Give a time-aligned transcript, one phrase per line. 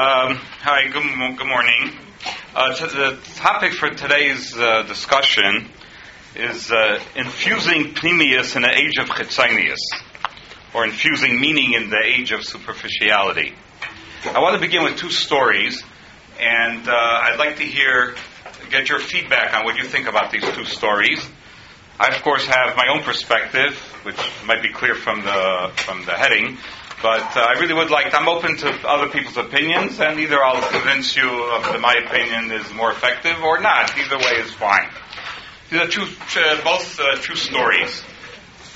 [0.00, 1.92] Um, hi, good, good morning.
[2.54, 5.68] Uh, the topic for today's uh, discussion
[6.34, 9.76] is uh, infusing pnimius in the age of chitzonius,
[10.72, 13.52] or infusing meaning in the age of superficiality.
[14.24, 15.84] I want to begin with two stories,
[16.40, 18.14] and uh, I'd like to hear,
[18.70, 21.28] get your feedback on what you think about these two stories.
[21.98, 26.12] I, of course, have my own perspective, which might be clear from the from the
[26.12, 26.56] heading.
[27.02, 30.60] But uh, I really would like, I'm open to other people's opinions, and either I'll
[30.70, 33.96] convince you of that my opinion is more effective or not.
[33.98, 34.88] Either way is fine.
[35.70, 38.02] These are two, uh, both uh, true stories.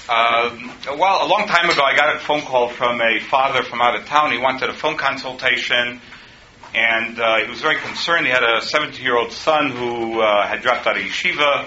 [0.09, 3.83] Um, a, a long time ago, I got a phone call from a father from
[3.83, 4.33] out of town.
[4.33, 6.01] He wanted a phone consultation,
[6.75, 8.25] and uh, he was very concerned.
[8.25, 11.67] He had a 17 year old son who uh, had dropped out of yeshiva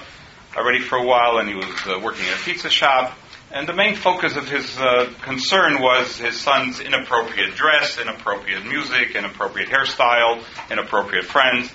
[0.55, 3.15] already for a while, and he was uh, working at a pizza shop.
[3.49, 9.15] And the main focus of his uh, concern was his son's inappropriate dress, inappropriate music,
[9.15, 11.71] inappropriate hairstyle, inappropriate friends.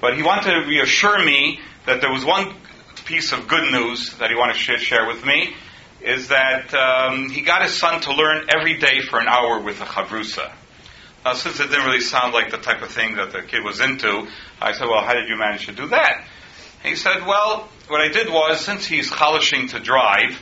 [0.00, 2.54] But he wanted to reassure me that there was one
[3.06, 5.54] piece of good news that he wanted to share with me,
[6.02, 9.80] is that um, he got his son to learn every day for an hour with
[9.80, 10.52] a chavrusa.
[11.24, 13.80] Now, since it didn't really sound like the type of thing that the kid was
[13.80, 14.28] into,
[14.60, 16.26] I said, well, how did you manage to do that?
[16.82, 20.40] He said, well, what I did was, since he's chalishing to drive,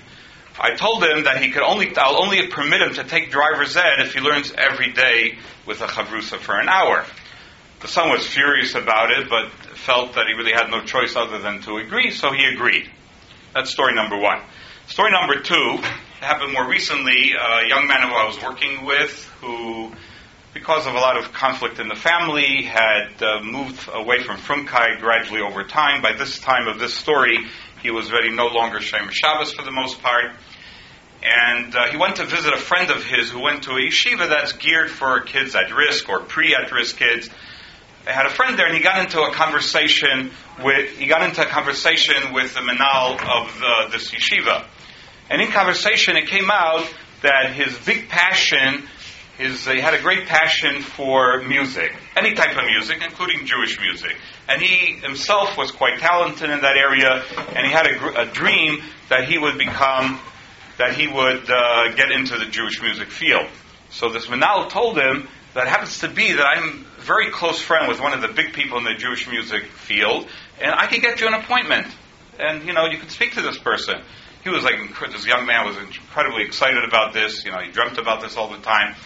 [0.59, 4.01] I told him that he could only, I'll only permit him to take driver's ed
[4.01, 7.05] if he learns every day with a chavrusa for an hour.
[7.81, 11.39] The son was furious about it, but felt that he really had no choice other
[11.39, 12.89] than to agree, so he agreed.
[13.53, 14.41] That's story number one.
[14.87, 15.79] Story number two
[16.21, 17.33] happened more recently.
[17.33, 19.93] A young man who I was working with, who,
[20.55, 25.01] because of a lot of conflict in the family, had uh, moved away from Frumkeit
[25.01, 26.01] gradually over time.
[26.01, 27.39] By this time of this story,
[27.83, 30.33] he was already no longer Shem Shabbos for the most part.
[31.25, 34.29] And uh, he went to visit a friend of his who went to a yeshiva
[34.29, 37.29] that's geared for kids at risk or pre at risk kids.
[38.07, 40.31] I had a friend there, and he got into a conversation
[40.63, 44.67] with he got into a conversation with the manal of the, this yeshiva,
[45.31, 46.87] and in conversation it came out
[47.23, 48.87] that his big passion,
[49.39, 54.17] his he had a great passion for music, any type of music, including Jewish music,
[54.49, 57.25] and he himself was quite talented in that area,
[57.55, 60.21] and he had a, a dream that he would become
[60.79, 63.47] that he would uh, get into the Jewish music field.
[63.91, 67.89] So this manal told him that happens to be that I'm a very close friend
[67.89, 70.27] with one of the big people in the Jewish music field,
[70.61, 71.87] and I can get you an appointment.
[72.39, 74.03] And, you know, you can speak to this person.
[74.43, 74.75] He was like,
[75.13, 77.45] this young man was incredibly excited about this.
[77.45, 78.97] You know, he dreamt about this all the time.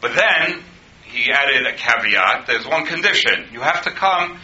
[0.00, 0.62] But then
[1.04, 2.46] he added a caveat.
[2.46, 3.48] There's one condition.
[3.52, 4.38] You have to come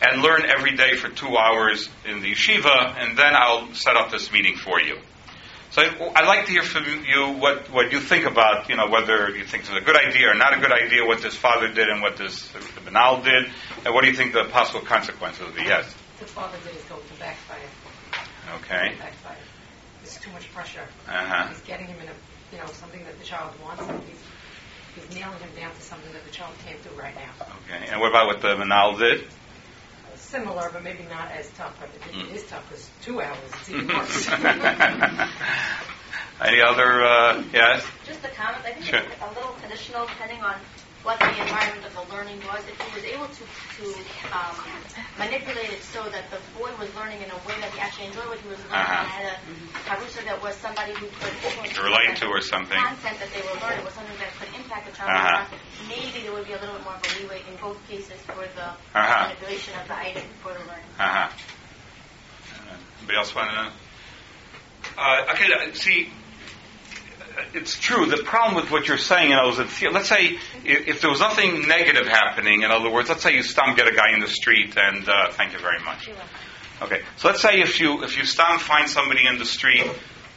[0.00, 4.10] and learn every day for two hours in the yeshiva, and then I'll set up
[4.10, 4.98] this meeting for you.
[5.70, 9.36] So I'd like to hear from you what, what you think about, you know, whether
[9.36, 11.88] you think it's a good idea or not a good idea, what this father did
[11.88, 12.48] and what this
[12.86, 13.50] Benal did,
[13.84, 15.62] and what do you think the possible consequences will be?
[15.62, 15.94] Yes?
[16.20, 17.58] The father did is go to backfire.
[18.56, 18.94] Okay.
[18.98, 19.36] Backfire.
[20.02, 20.86] There's too much pressure.
[21.06, 21.48] Uh-huh.
[21.48, 22.12] He's getting him in a,
[22.52, 24.07] you know, something that the child wants, and he's, he's
[25.14, 27.46] nailing him down to something that the child can't do right now.
[27.66, 27.88] Okay.
[27.90, 29.26] And what about what the Benal did?
[30.16, 31.74] Similar, but maybe not as tough.
[31.80, 32.34] But it Mm.
[32.34, 34.28] is tough because two hours, it's even worse.
[36.40, 37.84] Any other, uh, yes?
[38.06, 38.62] Just a comment.
[38.64, 39.00] I think Sure.
[39.00, 40.54] it's a little conditional depending on
[41.06, 42.60] what the environment of the learning was.
[42.66, 43.44] If he was able to,
[43.78, 43.84] to
[44.34, 44.56] um,
[45.18, 48.26] manipulate it so that the boy was learning in a way that he actually enjoyed
[48.26, 49.06] what he was learning, Uh-huh.
[49.06, 49.36] and had a
[49.86, 51.34] chavrusa that was somebody who could
[51.82, 52.76] relate to or something.
[52.76, 55.10] content that they were learning was something that could impact the child.
[55.14, 55.56] Uh-huh.
[55.88, 58.42] Maybe there would be a little bit more of a leeway in both cases for
[58.58, 59.28] the Uh-huh.
[59.30, 60.90] manipulation of the item for the learning.
[60.98, 61.28] Uh-huh.
[61.30, 63.70] Uh, Anybody else want to know?
[64.98, 66.10] Uh, okay, uh, see,
[67.54, 68.06] it's true.
[68.06, 71.10] The problem with what you're saying, you know, is that, let's say if, if there
[71.10, 74.20] was nothing negative happening, in other words, let's say you stum get a guy in
[74.20, 76.10] the street, and uh, thank you very much.
[76.80, 79.90] Okay, so let's say if you if you stum find somebody in the street,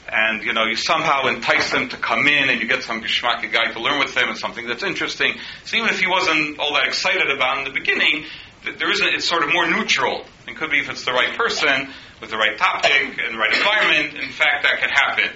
[0.10, 3.52] and you know you somehow entice them to come in, and you get some geschmacky
[3.52, 5.36] guy to learn with them, and something that's interesting.
[5.66, 8.26] So even if he wasn't all that excited about in the beginning,
[8.64, 9.08] there isn't.
[9.14, 10.26] It's sort of more neutral.
[10.48, 11.90] It could be if it's the right person
[12.20, 14.24] with the right topic and the right environment.
[14.24, 15.30] In fact, that could happen.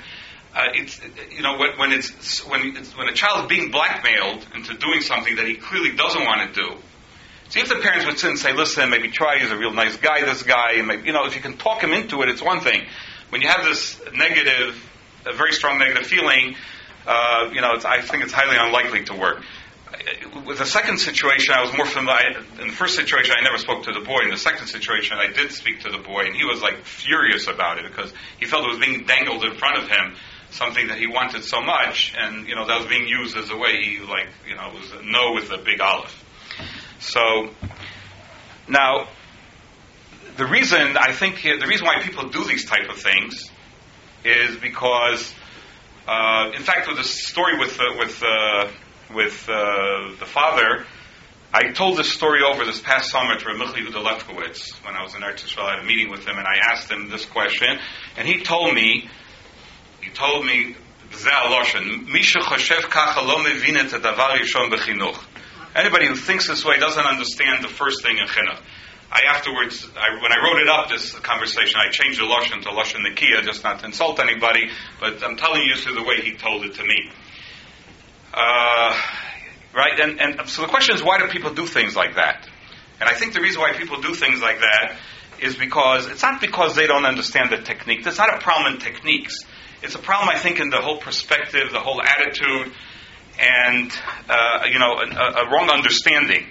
[0.56, 4.48] Uh, it's you know when, when it's when it's, when a child is being blackmailed
[4.56, 6.76] into doing something that he clearly doesn't want to do.
[7.50, 9.40] See if the parents would sit and say, "Listen, maybe try.
[9.40, 10.24] He's a real nice guy.
[10.24, 12.62] This guy, and maybe you know if you can talk him into it, it's one
[12.62, 12.86] thing.
[13.30, 14.82] When you have this negative,
[15.26, 16.56] a very strong negative feeling,
[17.06, 19.44] uh, you know, I think it's highly unlikely to work.
[20.46, 22.40] With the second situation, I was more familiar.
[22.60, 24.22] In the first situation, I never spoke to the boy.
[24.24, 27.48] In the second situation, I did speak to the boy, and he was like furious
[27.48, 30.16] about it because he felt it was being dangled in front of him,
[30.56, 33.58] something that he wanted so much, and you know that was being used as a
[33.58, 36.24] way he like, you know, was no with a big olive.
[37.00, 37.50] So
[38.68, 39.08] now,
[40.38, 43.50] the reason I think the reason why people do these type of things
[44.24, 45.34] is because,
[46.08, 48.68] uh, in fact, with the story with uh, with uh,
[49.14, 50.86] with uh, the father,
[51.54, 55.22] I told this story over this past summer to Michal Yehuda when I was in
[55.22, 55.66] Eretz Yisrael.
[55.66, 57.78] I had a meeting with him, and I asked him this question,
[58.18, 59.10] and he told me,
[60.06, 60.76] he told me,
[65.76, 68.62] Anybody who thinks this way doesn't understand the first thing in chinuch.
[69.12, 72.70] I afterwards, I, when I wrote it up, this conversation, I changed the lashon to
[72.70, 74.70] lashon nikia, just not to insult anybody,
[75.00, 77.10] but I'm telling you through the way he told it to me.
[78.34, 79.02] Uh,
[79.74, 80.00] right?
[80.00, 82.48] And, and so the question is, why do people do things like that?
[83.00, 84.98] And I think the reason why people do things like that
[85.40, 88.04] is because it's not because they don't understand the technique.
[88.04, 89.44] That's not a problem in techniques.
[89.86, 92.74] It's a problem, I think, in the whole perspective, the whole attitude,
[93.38, 93.92] and
[94.28, 96.48] uh, you know, a, a, wrong understanding.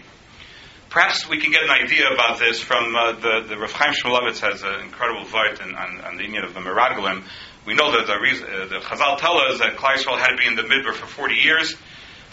[0.88, 4.38] Perhaps we can get an idea about this from uh, the the Rav Chaim Shmulevitz
[4.38, 7.24] has an incredible vart on, on, the inyan of the Meraglim.
[7.66, 10.54] We know that the, uh, the Chazal tell us that Yisrael had to be in
[10.54, 11.74] the Midbar for 40 years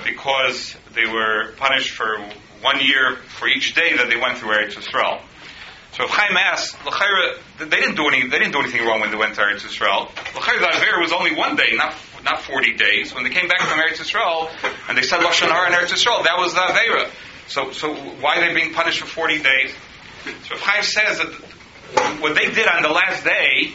[0.03, 2.19] because they were punished for
[2.61, 5.21] one year for each day that they went through Eretz Yisrael.
[6.01, 6.75] So Chaim asked,
[7.59, 10.09] they didn't do any, they didn't do anything wrong when they went to Eretz Yisrael.
[10.33, 11.93] L'chayra, the was only one day, not
[12.23, 13.13] not 40 days.
[13.13, 14.49] When they came back from Eretz Yisrael
[14.89, 17.07] and they said Lashon Hara in Eretz Yisrael, that was the Avera.
[17.49, 19.73] So, so why are they being punished for 40 days?
[20.49, 23.71] So Chaim says that what they did on the last day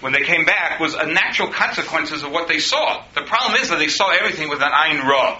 [0.00, 3.04] when they came back was a natural consequences of what they saw.
[3.14, 5.38] The problem is that they saw everything with an ayin ra.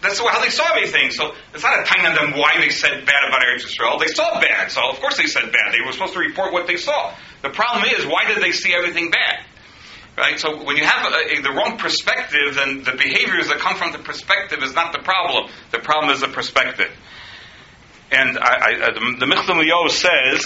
[0.00, 1.10] That's how they saw everything.
[1.10, 3.98] So it's not a time on them why they said bad about Eretz Yisrael.
[3.98, 5.72] They saw bad, so of course they said bad.
[5.72, 7.14] They were supposed to report what they saw.
[7.42, 9.44] The problem is, why did they see everything bad?
[10.16, 10.38] Right?
[10.38, 13.92] So when you have a, a, the wrong perspective, then the behaviors that come from
[13.92, 15.50] the perspective is not the problem.
[15.70, 16.90] The problem is the perspective.
[18.10, 20.44] And I, I, the, the Michlam says,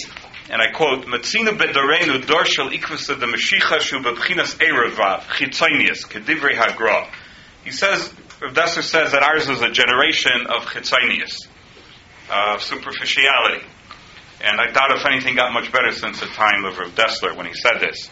[0.50, 6.54] and I quote, "Matzina bedarenu dor shel ikvus the Mashiach shu bebchinas erevav chitzonius kedivrei
[6.54, 7.08] hagra."
[7.64, 11.46] He says Rav Dessler says that ours is a generation of chitzonius,
[12.28, 13.64] of superficiality.
[14.42, 17.46] And I doubt if anything got much better since the time of Rav Dessler when
[17.46, 18.10] he said this.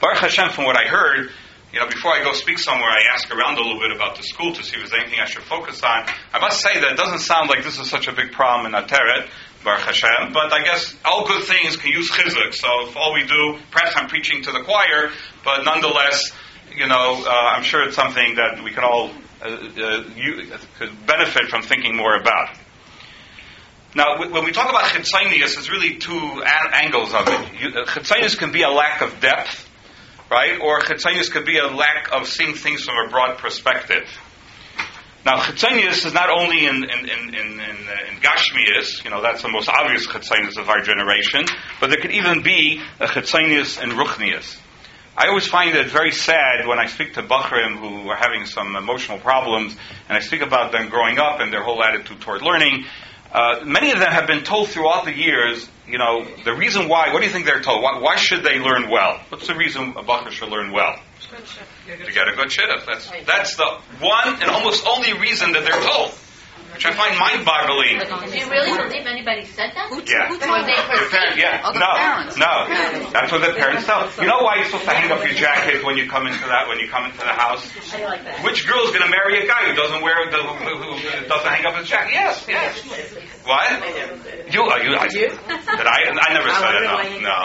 [0.00, 1.28] Baruch Hashem, from what I heard,
[1.72, 4.22] you know, before I go speak somewhere, I ask around a little bit about the
[4.22, 6.06] school to see if there's anything I should focus on.
[6.32, 8.80] I must say that it doesn't sound like this is such a big problem in
[8.80, 9.28] Ateret,
[9.64, 12.54] Baruch Hashem, but I guess all good things can use chizuk.
[12.54, 15.10] So if all we do, perhaps I'm preaching to the choir,
[15.44, 16.30] but nonetheless,
[16.76, 19.10] you know, uh, I'm sure it's something that we can all
[19.42, 22.56] uh, uh, you, could benefit from thinking more about.
[23.94, 27.76] Now, when we talk about chitzonius, there's really two a- angles of it.
[27.76, 29.68] Uh, chitzonius can be a lack of depth,
[30.30, 30.60] right?
[30.60, 34.06] Or chitzonius could be a lack of seeing things from a broad perspective.
[35.24, 37.76] Now, chitzonius is not only in, in, in, in, in,
[38.10, 41.44] in Gashmius, you know, that's the most obvious chitzonius of our generation,
[41.80, 44.56] but there could even be a chitzonius in Ruchnius.
[45.20, 48.74] I always find it very sad when I speak to Bachrim who are having some
[48.74, 49.76] emotional problems,
[50.08, 52.86] and I speak about them growing up and their whole attitude toward learning.
[53.30, 57.12] Uh, many of them have been told throughout the years, you know, the reason why,
[57.12, 57.82] what do you think they're told?
[57.82, 59.20] Why, why should they learn well?
[59.28, 60.96] What's the reason a Bachar should learn well?
[61.86, 62.86] To get a good shidduch.
[62.86, 66.14] That's, that's the one and almost only reason that they're told
[66.80, 68.00] which I find mind-boggling.
[68.32, 69.92] Do you really believe anybody said that?
[70.08, 70.32] Yeah.
[70.32, 70.80] Or they
[71.12, 71.60] parents, yeah.
[71.76, 71.92] no,
[72.40, 73.12] no.
[73.12, 74.08] That's what the parents tell.
[74.16, 76.72] You know why you're supposed to hang up your jacket when you come into that
[76.72, 77.68] when you come into the house?
[77.92, 78.40] I like that.
[78.48, 80.96] Which girl is going to marry a guy who doesn't wear who, who,
[81.28, 82.16] doesn't hang up his jacket?
[82.16, 82.80] Yes, yes.
[83.44, 83.68] What?
[84.48, 84.64] You?
[84.64, 84.96] Are you?
[84.96, 86.16] I, did I?
[86.16, 86.88] I never said it.
[86.88, 86.96] No,
[87.28, 87.36] no.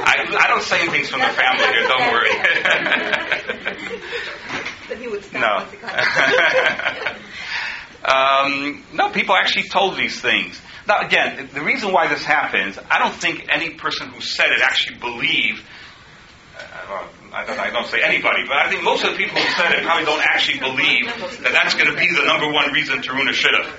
[0.00, 1.84] I, I don't say things from the family here.
[1.92, 2.32] Don't worry.
[4.90, 5.80] But he would stop no.
[8.04, 10.60] Um, no, people actually told these things.
[10.88, 14.60] Now, again, the reason why this happens, I don't think any person who said it
[14.62, 15.62] actually believed.
[16.58, 19.48] Uh, I, don't, I don't say anybody, but I think most of the people who
[19.50, 21.06] said it probably don't actually believe
[21.42, 23.70] that that's going to be the number one reason to ruin a shidduch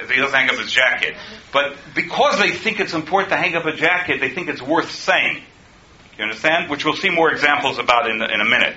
[0.00, 1.14] if he doesn't hang up his jacket.
[1.52, 4.90] But because they think it's important to hang up a jacket, they think it's worth
[4.90, 5.42] saying.
[6.18, 6.70] You understand?
[6.70, 8.76] Which we'll see more examples about in, in a minute.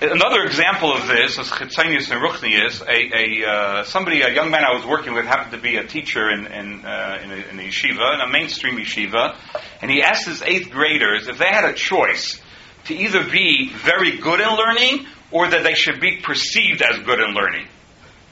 [0.00, 2.80] Another example of this is Chitzonius and Ruchnius.
[2.86, 5.84] A, a uh, somebody, a young man I was working with, happened to be a
[5.84, 9.36] teacher in in, uh, in, a, in a yeshiva, in a mainstream yeshiva,
[9.82, 12.40] and he asked his eighth graders if they had a choice
[12.84, 17.18] to either be very good in learning or that they should be perceived as good
[17.18, 17.66] in learning.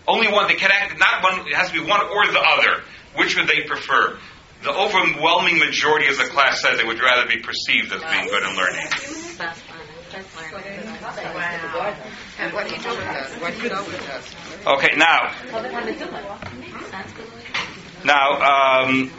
[0.07, 0.47] Only one.
[0.47, 1.49] They can act, not one.
[1.49, 2.85] It has to be one or the other.
[3.17, 4.19] Which would they prefer?
[4.63, 8.45] The overwhelming majority of the class said they would rather be perceived as being good
[8.45, 8.87] in learning.
[14.67, 15.33] Okay, now,
[18.05, 19.11] now, um,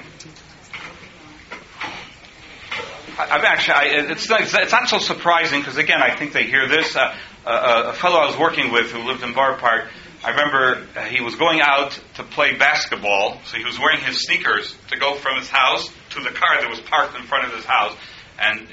[3.17, 6.67] I'm actually, I, it's, not, it's not so surprising because again, I think they hear
[6.67, 6.95] this.
[6.95, 9.89] Uh, uh, a fellow I was working with who lived in Borough Park,
[10.23, 14.23] I remember uh, he was going out to play basketball, so he was wearing his
[14.25, 17.53] sneakers to go from his house to the car that was parked in front of
[17.53, 17.95] his house.
[18.39, 18.67] And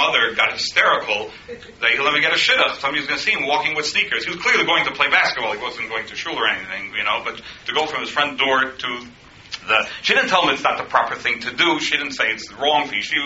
[0.00, 1.30] mother got hysterical
[1.80, 2.80] that he'll never get a shidduch.
[2.80, 4.24] Somebody's going to see him walking with sneakers.
[4.24, 5.52] He was clearly going to play basketball.
[5.52, 7.20] He wasn't going to shul or anything, you know.
[7.24, 8.88] But to go from his front door to
[9.68, 11.78] the, she didn't tell him it's not the proper thing to do.
[11.80, 13.02] She didn't say it's wrong for you.
[13.02, 13.16] She,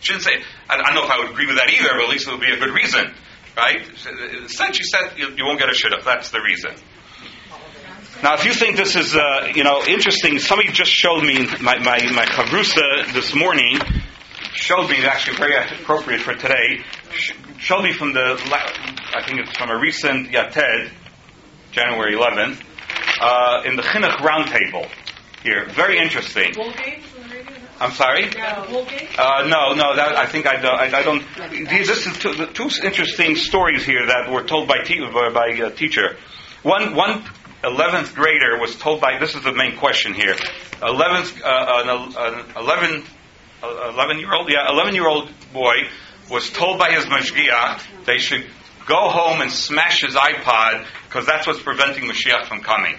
[0.00, 0.42] she didn't say.
[0.68, 2.40] I, don't know if I would agree with that either, but at least it would
[2.40, 3.12] be a good reason,
[3.56, 3.84] right?
[4.42, 6.04] Instead, she said you, you won't get a shidduch.
[6.04, 6.72] That's the reason.
[8.22, 11.78] Now, if you think this is, uh, you know, interesting, somebody just showed me my
[11.78, 13.78] my, my chavrusa this morning
[14.54, 16.80] showed me actually very appropriate for today.
[17.58, 18.38] Showed me from the,
[19.14, 20.90] I think it's from a recent Yated,
[21.72, 22.60] January 11th,
[23.20, 24.88] uh, in the Chinuch Roundtable
[25.42, 25.66] here.
[25.70, 26.54] Very interesting.
[27.80, 28.28] I'm sorry.
[29.18, 29.96] Uh, no, no.
[29.96, 30.74] That, I think I don't.
[30.74, 31.24] I, I don't
[31.68, 35.70] these, this is two, two, interesting stories here that were told by te- by a
[35.70, 36.16] teacher.
[36.62, 37.24] One one
[37.64, 43.04] 11th grader was told by, this is the main question here, 11th, uh, an, an
[43.70, 45.74] 11, 11 year old, yeah, 11 year old boy
[46.30, 48.44] was told by his mashgiach they should
[48.86, 52.96] go home and smash his iPod because that's what's preventing Mashiach from coming.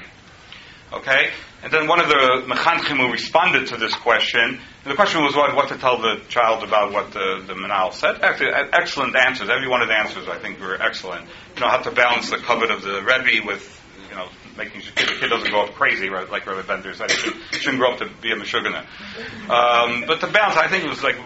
[0.93, 1.31] Okay?
[1.63, 5.55] And then one of the mechanchim who responded to this question, the question was what,
[5.55, 8.21] what to tell the child about what the, the Manal said.
[8.21, 9.49] Actually, excellent answers.
[9.49, 11.27] Every one of the answers I think were excellent.
[11.55, 13.81] You know, how to balance the kavod of the Rebbe with
[14.57, 17.11] making sure the kid doesn't go up crazy, right, like Rabbi Bender said.
[17.11, 17.17] He
[17.57, 18.85] shouldn't, grow up to be a Meshuggah.
[19.49, 21.17] Um, but the balance, I think it was like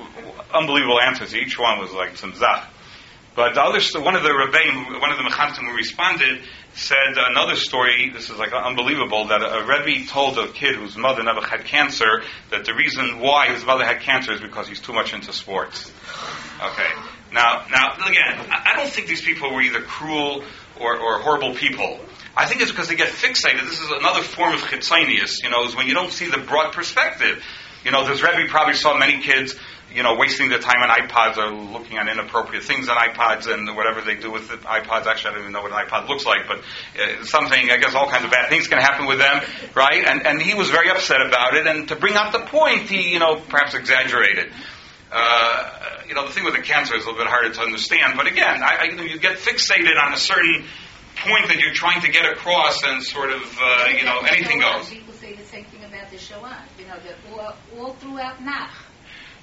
[0.53, 1.35] unbelievable answers.
[1.35, 2.69] Each one was like some zach.
[3.35, 6.41] But the other, one of the Rebbeim, one of the Mechanchim who responded,
[6.73, 11.23] said another story, this is like unbelievable, that a Rebbe told a kid whose mother
[11.23, 14.93] never had cancer that the reason why his mother had cancer is because he's too
[14.93, 15.91] much into sports.
[16.61, 16.89] Okay.
[17.31, 20.43] Now, now again, I don't think these people were either cruel
[20.79, 21.99] or, or horrible people.
[22.39, 23.67] I think it's because they get fixated.
[23.67, 26.71] This is another form of chitzonius, you know, is when you don't see the broad
[26.71, 27.43] perspective.
[27.83, 29.55] You know, this Rebbe probably saw many kids,
[29.93, 33.75] you know, wasting their time on iPods or looking at inappropriate things on iPods and
[33.75, 35.05] whatever they do with the iPods.
[35.05, 37.93] Actually, I don't even know what an iPod looks like, but uh, something, I guess
[37.93, 39.41] all kinds of bad things can happen with them,
[39.75, 40.05] right?
[40.05, 43.11] And, and he was very upset about it, and to bring out the point, he,
[43.11, 44.53] you know, perhaps exaggerated.
[45.11, 45.69] Uh,
[46.07, 48.27] you know, the thing with the cancer is a little bit harder to understand, but
[48.27, 50.65] again, I, I, you get fixated on a certain
[51.23, 54.89] point that you're trying to get across, and sort of, uh, you know, anything goes.
[54.89, 56.63] People say the same thing about the Shoah.
[56.77, 58.71] You know, that all, throughout Nach.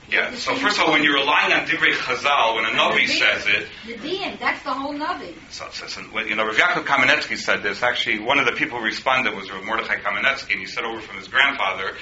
[0.08, 0.34] Yeah.
[0.36, 3.66] So first of all, when you're relying on Divrei Chazal, when a Navi says it,
[3.86, 5.34] the Din, that's the whole Navi.
[5.50, 7.82] So, so, so, you know, Rav Yaakov Kamenetsky said this.
[7.82, 11.00] Actually, one of the people who responded was Rav Mordechai Kamenetsky, and he said over
[11.00, 11.96] from his grandfather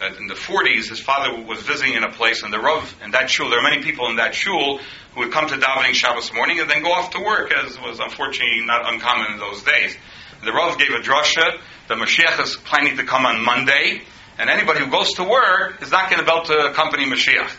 [0.00, 3.12] that in the 40s his father was visiting in a place, and the Rav in
[3.12, 4.78] that shul, there are many people in that shul
[5.14, 8.00] who would come to davening Shabbos morning and then go off to work, as was
[8.00, 9.96] unfortunately not uncommon in those days.
[10.44, 11.58] The Rav gave a drasha.
[11.88, 14.02] The Mashiach is planning to come on Monday,
[14.38, 17.50] and anybody who goes to work is not going to be able to accompany Mashiach.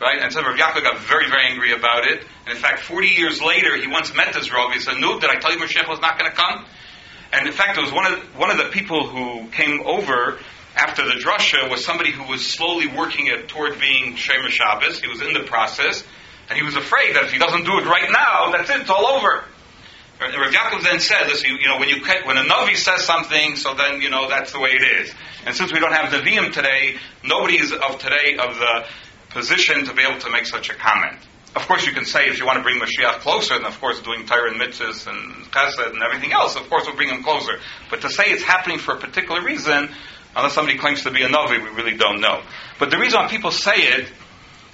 [0.00, 0.20] Right?
[0.20, 2.22] And so Rav Yaakov got very, very angry about it.
[2.46, 4.72] And in fact, 40 years later, he once met this Rav.
[4.72, 6.66] He said, No, did I tell you Mashiach was not going to come?
[7.32, 10.38] And in fact, it was one of, one of the people who came over
[10.76, 15.00] after the drasha was somebody who was slowly working it toward being Shomer Shabbos.
[15.00, 16.04] He was in the process.
[16.48, 18.90] And he was afraid that if he doesn't do it right now, that's it, it's
[18.90, 19.44] all over.
[20.20, 24.00] Rav Yaakov then said, you know, when you when a Navi says something, so then,
[24.00, 25.12] you know, that's the way it is.
[25.44, 28.86] And since we don't have the Nevi'im today, nobody is of today of the
[29.30, 31.18] position to be able to make such a comment.
[31.54, 34.00] Of course, you can say if you want to bring Mashiach closer, then of course
[34.00, 37.58] doing Torah and mitzvahs and chesed and everything else, of course, will bring him closer.
[37.90, 39.90] But to say it's happening for a particular reason,
[40.36, 42.42] unless somebody claims to be a Navi, we really don't know.
[42.78, 44.08] But the reason why people say it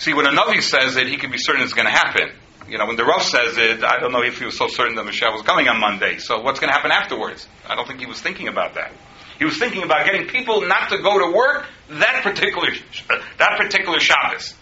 [0.02, 2.33] See, when a Navi says it, he can be certain it's going to happen.
[2.69, 4.97] You know, when the Rav says it, I don't know if he was so certain
[4.97, 6.19] that Mashiach was coming on Monday.
[6.19, 7.47] So what's going to happen afterwards?
[7.69, 8.92] I don't think he was thinking about that.
[9.38, 12.71] He was thinking about getting people not to go to work that particular
[13.38, 14.54] that particular Shabbos.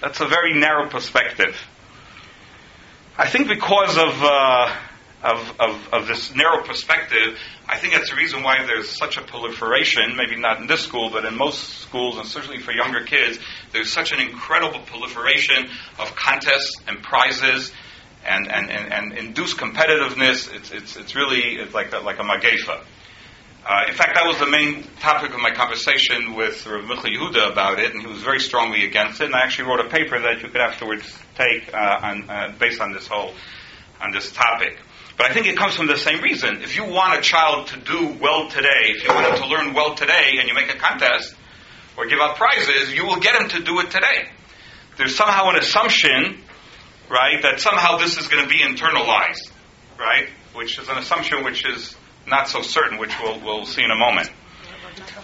[0.00, 1.56] That's a very narrow perspective.
[3.16, 4.76] I think because of uh,
[5.22, 7.38] of, of, of this narrow perspective,
[7.68, 11.10] I think that's the reason why there's such a proliferation, maybe not in this school,
[11.10, 13.38] but in most schools, and certainly for younger kids,
[13.72, 17.72] there's such an incredible proliferation of contests and prizes
[18.26, 20.52] and, and, and, and induced competitiveness.
[20.54, 22.84] It's, it's, it's really it's like, a, like a magefa.
[23.64, 27.52] Uh, in fact, that was the main topic of my conversation with Rav Michal Yehuda
[27.52, 29.26] about it, and he was very strongly against it.
[29.26, 32.80] And I actually wrote a paper that you could afterwards take uh, on, uh, based
[32.80, 33.32] on this whole
[34.00, 34.78] on this topic.
[35.16, 36.62] But I think it comes from the same reason.
[36.62, 39.74] If you want a child to do well today, if you want him to learn
[39.74, 41.34] well today, and you make a contest
[41.96, 44.28] or give out prizes, you will get him to do it today.
[44.96, 46.42] There's somehow an assumption,
[47.10, 49.50] right, that somehow this is going to be internalized,
[49.98, 51.94] right, which is an assumption which is
[52.26, 54.30] not so certain, which we'll, we'll see in a moment.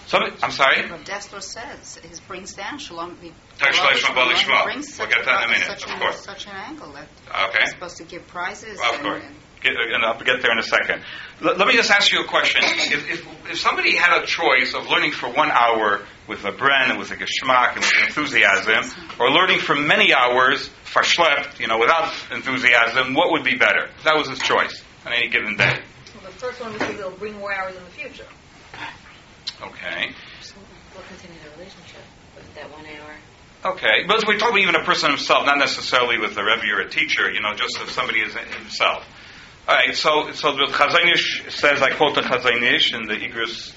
[0.06, 0.76] So, I'm sorry?
[1.04, 3.16] Dessler says, it brings down Shalom.
[3.58, 4.64] Tag Shalom Shalom Lishma.
[4.64, 6.24] brings We'll get that in a minute, of course.
[6.24, 7.08] Such an angle that
[7.50, 7.66] Okay.
[7.66, 8.78] supposed to give prizes.
[8.78, 9.22] Well, of and- course.
[9.26, 11.02] and- Get, and I'll get there in a second.
[11.40, 12.62] Let, let me just ask you a question.
[12.64, 16.90] If, if, if somebody had a choice of learning for one hour with a bren
[16.90, 18.84] and with a geschmack and with enthusiasm,
[19.18, 23.90] or learning for many hours, verschlept, you know, without enthusiasm, what would be better?
[24.04, 25.80] That was his choice on any given day.
[26.14, 28.26] Well, the first one was they'll bring more hours in the future.
[29.60, 30.14] Okay.
[30.94, 32.02] We'll continue the relationship
[32.36, 33.14] with that one hour.
[33.64, 36.88] Okay, but we're talking even a person himself, not necessarily with a rebbe or a
[36.88, 37.28] teacher.
[37.28, 39.04] You know, just if somebody is himself.
[39.68, 43.12] All right, so so the Chazon Ish says, I quote the Chazon Ish in the
[43.12, 43.74] Igris,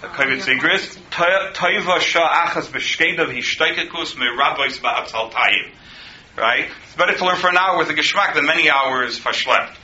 [0.00, 5.72] Kavitz Igris, Toiva sha achas me rabbis ba'atzal tayim.
[6.36, 6.70] Right?
[6.84, 9.74] It's better to learn for an hour with a geschmack than many hours verschlept.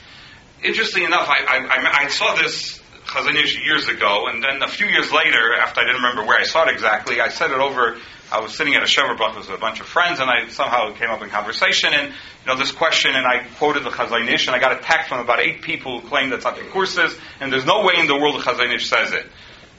[0.63, 4.69] Interestingly enough, I, I, I, I saw this Chazon Ish years ago, and then a
[4.69, 7.59] few years later, after I didn't remember where I saw it exactly, I said it
[7.59, 7.97] over.
[8.31, 11.09] I was sitting at a Shever with a bunch of friends, and I somehow came
[11.09, 14.55] up in conversation, and you know this question, and I quoted the Chazon Ish, and
[14.55, 17.65] I got attacked from about eight people who claimed that's not the courses, and there's
[17.65, 19.27] no way in the world the Chazon Ish says it.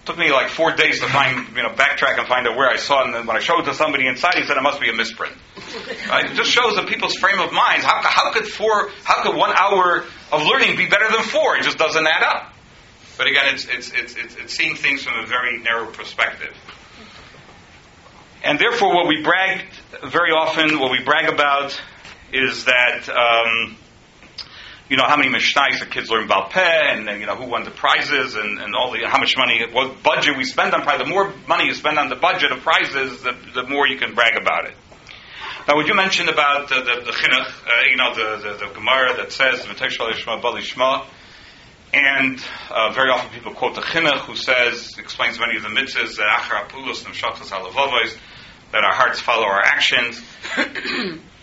[0.04, 2.76] took me like four days to find, you know, backtrack and find out where I
[2.76, 4.80] saw it, and then when I showed it to somebody inside, he said it must
[4.80, 5.34] be a misprint.
[6.08, 6.30] Right?
[6.30, 7.84] It just shows the people's frame of minds.
[7.84, 11.56] How, how could four, how could one hour of learning be better than four?
[11.56, 12.54] It just doesn't add up.
[13.16, 16.54] But again, it's, it's, it's, it's seeing things from a very narrow perspective.
[18.44, 19.64] And therefore, what we brag
[20.06, 21.80] very often, what we brag about,
[22.30, 23.74] is that um,
[24.90, 27.64] you know how many mishnayos the kids learn Balpeh, and, and you know who won
[27.64, 30.98] the prizes, and, and all the how much money, what budget we spend on prize.
[30.98, 34.14] The more money you spend on the budget of prizes, the, the more you can
[34.14, 34.76] brag about it.
[35.66, 38.74] Now, what you mentioned about the, the, the chinuch, uh, you know, the, the, the
[38.74, 39.64] Gemara that says
[41.94, 46.16] and uh, very often people quote the chinuch, who says explains many of the mitzvahs
[46.16, 48.16] that achar apulos nemshachas halavavos,
[48.74, 50.20] that our hearts follow our actions.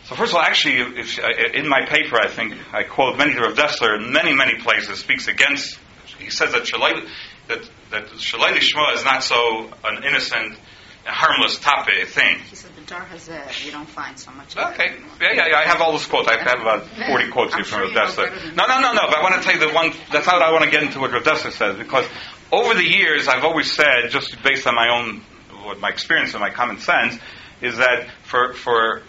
[0.03, 3.33] so, first of all, actually, if, if, in my paper, I think I quote many
[3.35, 5.79] Rav Dessler in many, many places speaks against.
[6.19, 7.07] He says that shalai
[7.47, 10.57] that that shalai lishma is not so an innocent,
[11.05, 12.37] harmless topic thing.
[12.49, 14.55] He said the Dar Hazeh, you don't find so much.
[14.55, 14.97] Okay.
[15.21, 15.57] Yeah, yeah, yeah.
[15.57, 16.27] I have all those quotes.
[16.27, 18.55] I have about 40 quotes here from sure Rav Dessler.
[18.55, 19.07] No, no, no, no.
[19.07, 19.93] But I want to tell you the one.
[20.11, 22.05] That's how I want to get into what Rav Dessler says because
[22.51, 25.21] over the years I've always said, just based on my own,
[25.63, 27.17] what my experience and my common sense,
[27.61, 29.01] is that for for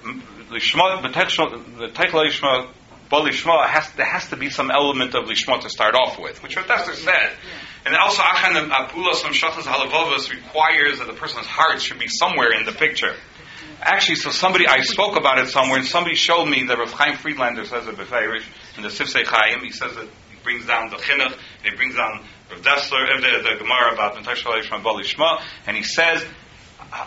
[0.51, 2.71] lishma, the teichel lishma,
[3.11, 6.43] bal lishma, has there has to be some element of lishma to start off with,
[6.43, 7.33] which Dessler said.
[7.85, 12.65] And also, achan apulas shachas halavavas requires that the person's heart should be somewhere in
[12.65, 13.15] the picture.
[13.81, 17.17] Actually, so somebody, I spoke about it somewhere, and somebody showed me that Rav Chaim
[17.17, 18.45] Friedlander says it befeirish
[18.77, 19.65] in the Sifsei Chaim.
[19.65, 23.51] He says that he brings down the chinuch, and he brings down Rav Dessler, the,
[23.51, 26.25] the Gemara about Mentashal Yishma Bali Shma, and he says,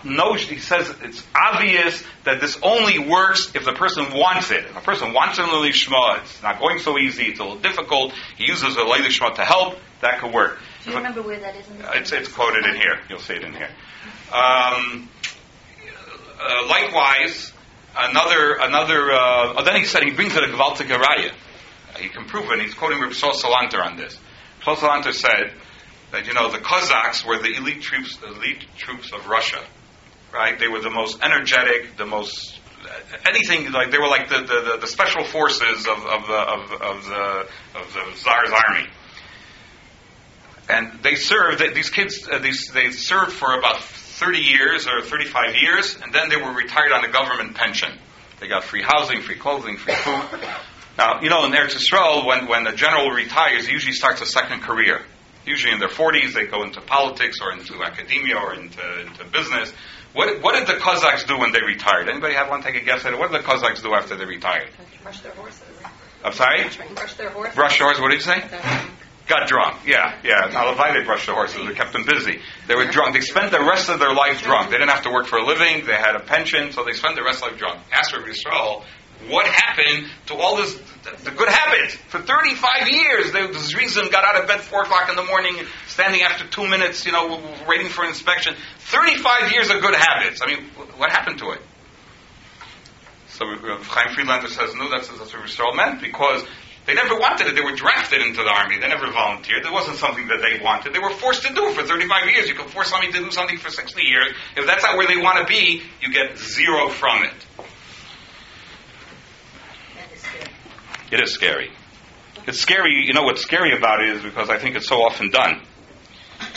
[0.04, 4.66] no, he says it's obvious that this only works if the person wants it.
[4.66, 8.14] If a person wants an Lishma, it's not going so easy, it's a little difficult,
[8.38, 10.58] he uses a Lishma to help, that could work.
[10.84, 13.00] Do you remember where that is in the It's, it's quoted in here.
[13.10, 13.70] You'll see it in here.
[14.32, 15.10] Um,
[16.40, 17.52] uh, likewise,
[17.98, 19.12] another another.
[19.12, 21.32] Uh, oh, then he said he brings it a Gvaltik Araya.
[21.98, 22.62] He can prove it.
[22.62, 24.20] He's quoting Shol Salanter on this.
[24.66, 25.54] Shol said
[26.12, 29.64] that you know the Cossacks were the elite troops, elite troops of Russia.
[30.34, 30.60] Right?
[30.60, 32.60] They were the most energetic, the most
[33.26, 37.06] anything like they were like the, the, the, special forces of, of, the, of, of
[37.06, 37.48] the
[37.80, 38.88] of the Tsar's army
[40.70, 45.56] and they served these kids uh, these, they served for about 30 years or 35
[45.56, 47.90] years and then they were retired on a government pension
[48.40, 50.40] they got free housing free clothing free food
[50.98, 54.26] now you know in Eretz Yisrael when, when a general retires he usually starts a
[54.26, 55.02] second career
[55.46, 59.72] usually in their 40s they go into politics or into academia or into, into business
[60.14, 63.06] what, what did the Cossacks do when they retired anybody have one take a guess
[63.06, 64.70] at it what did the Cossacks do after they retired
[65.04, 65.62] Brush their horses.
[66.24, 66.64] I'm sorry
[66.96, 67.56] Brush their horses.
[67.56, 68.42] brush horses, what did you say
[69.28, 69.78] Got drunk.
[69.88, 70.52] Yeah, yeah.
[70.54, 71.66] Now, they brushed the horses.
[71.66, 72.42] They kept them busy.
[72.68, 73.16] They were drunk.
[73.16, 74.70] They spent the rest of their life drunk.
[74.70, 75.86] They didn't have to work for a living.
[75.86, 77.80] They had a pension, so they spent the rest of their life drunk.
[77.92, 78.84] Ask Rabbi Yisrael,
[79.30, 80.74] what happened to all this,
[81.24, 81.96] the, good habits?
[82.10, 86.22] For 35 years, this reason got out of bed 4 o'clock in the morning, standing
[86.22, 88.56] after two minutes, you know, waiting for inspection.
[88.80, 90.42] 35 years of good habits.
[90.42, 90.66] I mean,
[90.98, 91.62] what happened to it?
[93.30, 96.46] So Chaim Friedlander says, no, that's, that's what Yisrael meant, because
[96.86, 97.56] They never wanted it.
[97.56, 98.78] They were drafted into the army.
[98.80, 99.66] They never volunteered.
[99.66, 100.94] It wasn't something that they wanted.
[100.94, 102.48] They were forced to do it for 35 years.
[102.48, 104.34] You can force somebody to do something for 60 years.
[104.56, 107.34] If that's not where they want to be, you get zero from it.
[109.96, 110.52] That is scary.
[111.12, 111.72] It is scary.
[112.48, 113.06] It's scary.
[113.06, 115.62] You know what's scary about it is because I think it's so often done.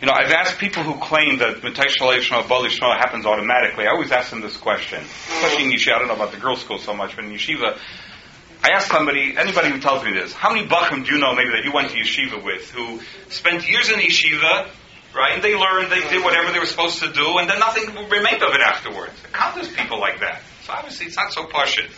[0.00, 3.86] You know, I've asked people who claim that Shalei Shema Bali Shema happens automatically.
[3.86, 5.94] I always ask them this question, especially in yeshiva.
[5.94, 7.78] I don't know about the girls' school so much, but in yeshiva,
[8.62, 11.50] I ask somebody, anybody who tells me this, how many bachim do you know maybe
[11.50, 14.68] that you went to yeshiva with who spent years in yeshiva,
[15.14, 15.32] right?
[15.34, 18.42] And they learned, they did whatever they were supposed to do, and then nothing remained
[18.42, 19.14] of it afterwards.
[19.32, 20.42] Countless people like that.
[20.64, 21.90] So obviously, it's not so pashut.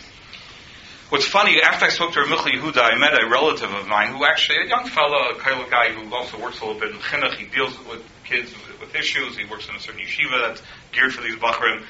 [1.09, 4.25] What's funny, after I spoke to Michal Yehuda, I met a relative of mine who
[4.25, 7.35] actually, a young fellow, a Kaila guy who also works a little bit in chinuch.
[7.35, 9.37] He deals with kids with, issues.
[9.37, 11.83] He works in a certain yeshiva that's geared for these bachrim.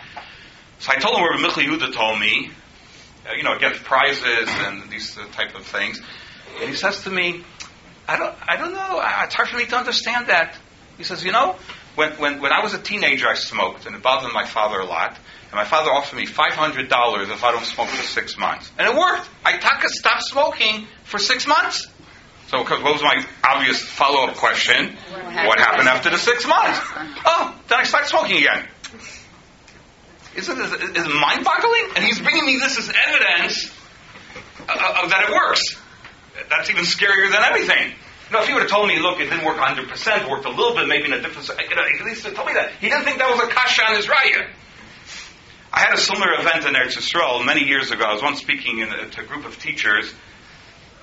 [0.79, 2.51] So I told him what Michal Yehuda told me,
[3.27, 6.01] uh, you know, against prizes and these uh, type of things.
[6.59, 7.43] And he says to me,
[8.07, 8.99] I don't, I don't know.
[8.99, 10.57] I- It's hard for me to understand that.
[10.97, 11.55] He says, you know,
[11.95, 14.85] when, when, when I was a teenager, I smoked, and it bothered my father a
[14.85, 15.17] lot.
[15.49, 18.69] And my father offered me $500 if I don't smoke for six months.
[18.77, 19.29] And it worked.
[19.45, 19.57] I
[19.87, 21.87] stopped smoking for six months.
[22.47, 24.95] So what was my obvious follow-up question?
[25.11, 26.79] What happened after the six months?
[27.25, 28.67] Oh, then I started smoking again.
[30.35, 31.91] Isn't this is mind-boggling?
[31.95, 33.65] And he's bringing me this as evidence
[34.59, 35.75] of, of that it works.
[36.49, 37.93] That's even scarier than everything.
[38.29, 40.49] You know, if he would have told me, look, it didn't work 100%, worked a
[40.49, 42.71] little bit, maybe in a different, you know, at least he told me that.
[42.79, 44.47] He didn't think that was a kasha on his raya.
[45.77, 48.03] I had a similar event in Eretz Yisrael many years ago.
[48.03, 50.11] I was once speaking in a, to a group of teachers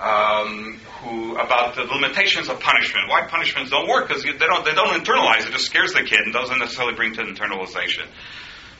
[0.01, 3.07] um, who about the limitations of punishment.
[3.07, 4.09] Why punishments don't work?
[4.09, 5.47] Because they don't they don't internalize.
[5.47, 8.05] It just scares the kid and doesn't necessarily bring to internalization.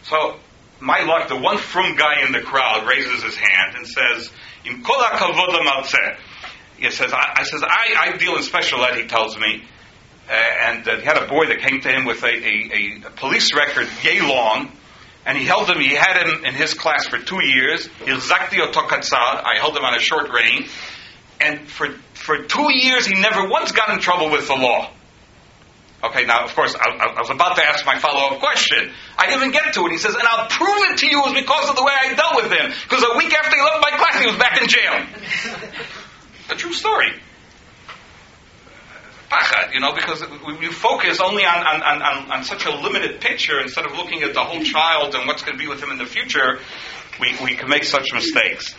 [0.04, 0.36] So
[0.82, 4.30] my luck, the one frum guy in the crowd raises his hand and says,
[4.66, 6.18] "Im kol hakavod lamatzeh."
[6.76, 9.64] He says, "I, I says I, I deal in special ed." He tells me,
[10.30, 13.10] uh, and uh, he had a boy that came to him with a, a, a
[13.12, 14.74] police record yay long.
[15.26, 17.90] And he held him, he had him in his class for two years.
[18.06, 20.68] I held him on a short rein.
[21.42, 24.92] And for, for two years, he never once got in trouble with the law.
[26.04, 28.92] Okay, now, of course, I, I was about to ask my follow-up question.
[29.18, 29.92] I didn't get to it.
[29.92, 32.36] He says, and I'll prove it to you is because of the way I dealt
[32.36, 32.72] with him.
[32.84, 34.94] Because a week after he left my class, he was back in jail.
[36.52, 37.20] a true story.
[39.36, 43.20] Pachad, you know, because we, we focus only on, on, on, on such a limited
[43.22, 45.90] picture instead of looking at the whole child and what's going to be with him
[45.92, 46.60] in the future,
[47.20, 48.76] we, we can make such mistakes.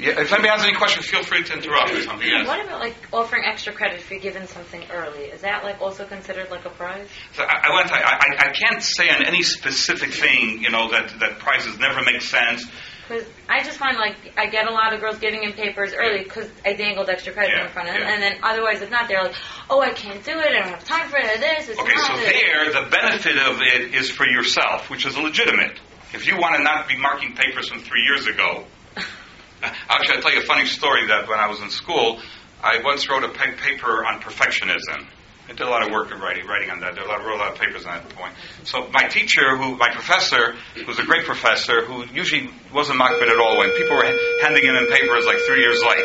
[0.00, 2.26] Yeah, if anybody has any questions, feel free to interrupt or something.
[2.28, 2.46] Yes.
[2.46, 5.24] What about like offering extra credit if you're given something early?
[5.24, 7.08] Is that like also considered like a prize?
[7.34, 10.70] So I, I, want to, I, I- I can't say on any specific thing, you
[10.70, 12.64] know, that, that prizes never make sense.
[13.08, 16.20] Because I just find like I get a lot of girls giving in papers early
[16.20, 16.24] mm.
[16.24, 18.12] because I dangled extra credit Yeah, in front of them, yeah.
[18.12, 19.34] and then otherwise if not, they're like,
[19.70, 21.96] oh I can't do it, I don't have time for it, or this, it's Okay,
[21.96, 22.20] so not.
[22.20, 25.80] there, the benefit of it is for yourself, which is legitimate.
[26.12, 28.64] If you want to not be marking papers from three years ago,
[29.62, 32.20] actually, I'll tell you a funny story that when I was in school,
[32.62, 35.06] I once wrote a pa- paper on perfectionism.
[35.48, 36.98] I did a lot of work of writing, writing on that.
[36.98, 38.34] I wrote a lot of papers on that point.
[38.64, 43.32] So my teacher, who my professor, who was a great professor, who usually wasn't makpid
[43.32, 44.04] at all when people were
[44.42, 46.04] handing him in papers like three years late.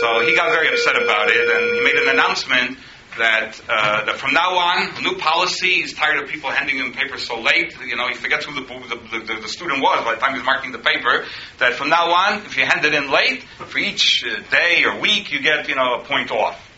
[0.00, 2.78] So he got very upset about it, and he made an announcement
[3.18, 5.82] that, uh, that from now on, new policy.
[5.82, 7.74] He's tired of people handing him papers so late.
[7.84, 10.44] You know, he forgets who the, the, the, the student was by the time he's
[10.44, 11.26] marking the paper.
[11.58, 15.00] That from now on, if you hand it in late, for each uh, day or
[15.00, 16.71] week, you get you know a point off.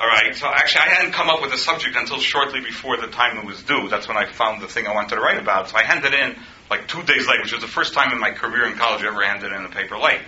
[0.00, 0.34] All right.
[0.34, 3.44] So actually, I hadn't come up with a subject until shortly before the time it
[3.44, 3.88] was due.
[3.90, 5.68] That's when I found the thing I wanted to write about.
[5.68, 6.36] So I handed in
[6.70, 9.08] like two days late, which was the first time in my career in college I
[9.08, 10.20] ever handed in a paper late.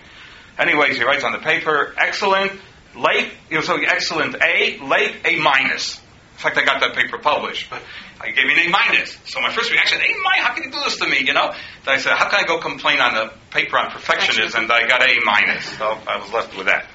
[0.59, 2.53] Anyways, he writes on the paper, excellent,
[2.95, 5.99] late, you know, so excellent A, late, A minus.
[5.99, 7.81] In fact, I got that paper published, but
[8.21, 9.17] I gave me an A minus.
[9.25, 11.55] So my first reaction, A minus, how can you do this to me, you know?
[11.87, 14.87] Then I said, how can I go complain on a paper on perfectionism that I
[14.87, 15.65] got A minus?
[15.79, 16.87] So I was left with that.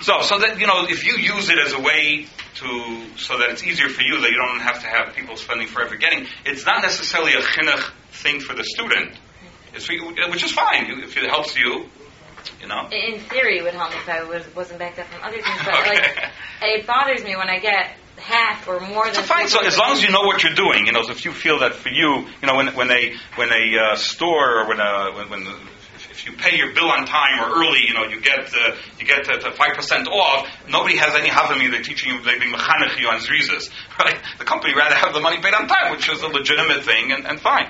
[0.00, 3.50] So, so that, you know, if you use it as a way to, so that
[3.50, 6.64] it's easier for you, that you don't have to have people spending forever getting, it's
[6.64, 9.18] not necessarily a chinuch thing for the student.
[9.74, 11.86] It's for you, which is fine, if it helps you,
[12.60, 12.88] you know.
[12.90, 15.60] In theory, it would help me if I was, wasn't backed up from other things,
[15.64, 15.90] but Okay.
[15.90, 16.30] like
[16.62, 19.14] it bothers me when I get half or more than.
[19.14, 19.48] So fine.
[19.48, 21.74] So as long as you know what you're doing, you know, if you feel that
[21.74, 25.30] for you, you know, when when a when a uh, store or when a when,
[25.30, 25.54] when the,
[26.18, 29.06] if, you pay your bill on time or early, you know, you get uh, you
[29.06, 29.26] get
[29.56, 30.48] five percent off.
[30.68, 31.70] Nobody has any havami.
[31.70, 34.18] They're teaching you, they're being mechanech you on zrizas, right?
[34.38, 37.26] The company rather have the money paid on time, which is a legitimate thing and,
[37.26, 37.68] and fine.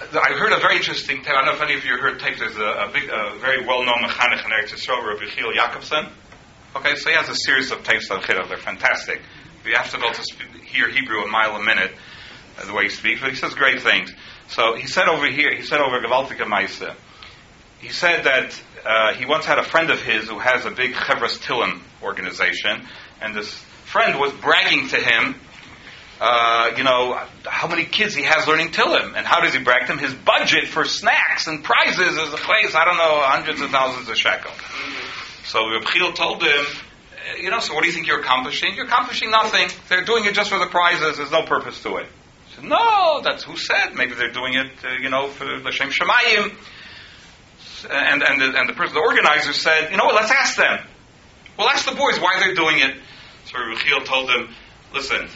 [0.00, 1.28] I heard a very interesting tape.
[1.28, 2.40] I don't know if any of you heard tapes.
[2.40, 6.06] There's a, a big, a very well-known mechanech in Eretz Yisrael, Rabbi Yechiel Jacobson.
[6.74, 8.48] Okay, so he has a series of tapes on Chidduch.
[8.48, 9.20] They're fantastic.
[9.64, 11.92] You have to be able to speak, hear Hebrew a mile a minute,
[12.58, 14.12] uh, the way he speaks, but he says great things.
[14.50, 16.94] So he said over here, he said over Gewaltige Meise,
[17.80, 20.92] he said that uh, he once had a friend of his who has a big
[20.92, 22.86] Chevras Tillim organization,
[23.20, 23.52] and this
[23.84, 25.36] friend was bragging to him,
[26.20, 29.86] uh, you know, how many kids he has learning Tillim, and how does he brag
[29.86, 29.98] to him?
[29.98, 34.08] His budget for snacks and prizes is a place, I don't know, hundreds of thousands
[34.08, 34.52] of shekel.
[35.46, 38.74] So Reb Chil told him, "Uh, you know, so what do you think you're accomplishing?
[38.74, 39.68] You're accomplishing nothing.
[39.88, 41.18] They're doing it just for the prizes.
[41.18, 42.06] There's no purpose to it.
[42.62, 43.94] No, that's who said.
[43.94, 46.54] Maybe they're doing it, uh, you know, for L'Shem Shemayim.
[47.90, 50.86] And, and, the, and the person, the organizer said, you know what, let's ask them.
[51.58, 52.96] Well, ask the boys why they're doing it.
[53.46, 54.54] So Ruchiel told them,
[54.92, 55.28] listen,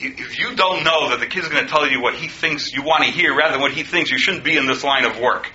[0.00, 2.82] if you don't know that the kid's going to tell you what he thinks you
[2.82, 5.18] want to hear rather than what he thinks, you shouldn't be in this line of
[5.20, 5.50] work.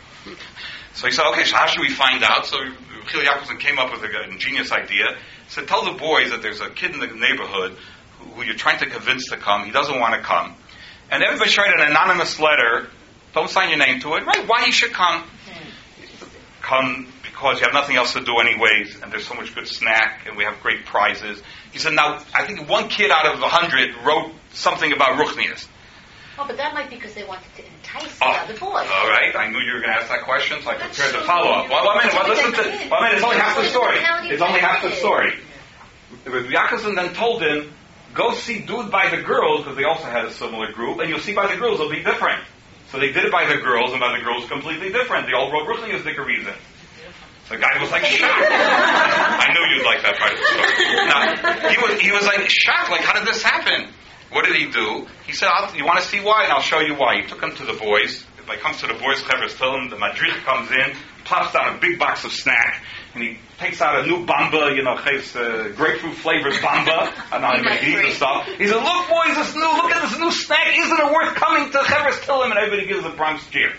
[0.93, 2.45] So he said, okay, so how should we find out?
[2.45, 5.17] So Ruchiel Jacobson came up with an ingenious idea.
[5.45, 7.77] He said, tell the boys that there's a kid in the neighborhood
[8.19, 9.65] who you're trying to convince to come.
[9.65, 10.55] He doesn't want to come.
[11.11, 12.89] And everybody should write an anonymous letter.
[13.33, 14.25] Don't sign your name to it.
[14.25, 15.23] Write why you should come
[16.63, 20.25] come because you have nothing else to do anyways, and there's so much good snack,
[20.25, 21.41] and we have great prizes.
[21.73, 25.67] He said, now, I think one kid out of a hundred wrote something about Ruchnias.
[26.39, 28.87] Oh, but that might be because they wanted to entice Oh, the other boys.
[28.89, 29.35] all right.
[29.35, 31.69] I knew you were going to ask that question, so I That's prepared the follow-up.
[31.69, 32.13] Well, one minute.
[32.13, 32.89] Well, listen to.
[32.89, 33.15] One minute.
[33.17, 33.97] It's only half the story.
[34.31, 35.33] It's only half the story.
[36.25, 37.73] Yaakov then told him,
[38.13, 41.19] "Go see Dude by the girls because they also had a similar group, and you'll
[41.19, 42.43] see by the girls it'll be different."
[42.91, 45.25] So they did it by the girls, and by the girls completely different.
[45.25, 46.15] They all wrote Ruchnias Dickerizin.
[46.15, 46.53] The reason.
[47.49, 48.47] The guy was like shocked.
[48.49, 51.05] I knew you'd like that part of the story.
[51.09, 52.89] Now, he was he was like shocked.
[52.89, 53.91] Like, how did this happen?
[54.31, 55.07] What did he do?
[55.25, 57.21] He said, "You want to see why?" And I'll show you why.
[57.21, 58.25] He took him to the boys.
[58.39, 60.95] If he comes to the boys' cleverest film, the madrich comes in,
[61.25, 64.83] plops down a big box of snack, and he takes out a new bamba, you
[64.83, 67.13] know, uh, grapefruit flavored bamba.
[67.31, 68.47] I don't know how to eat the stuff.
[68.57, 70.77] He says, "Look, boys, this new look at this new snack.
[70.77, 73.73] Isn't it worth coming to Chevers Tillim?" And everybody gives a Bronx cheer.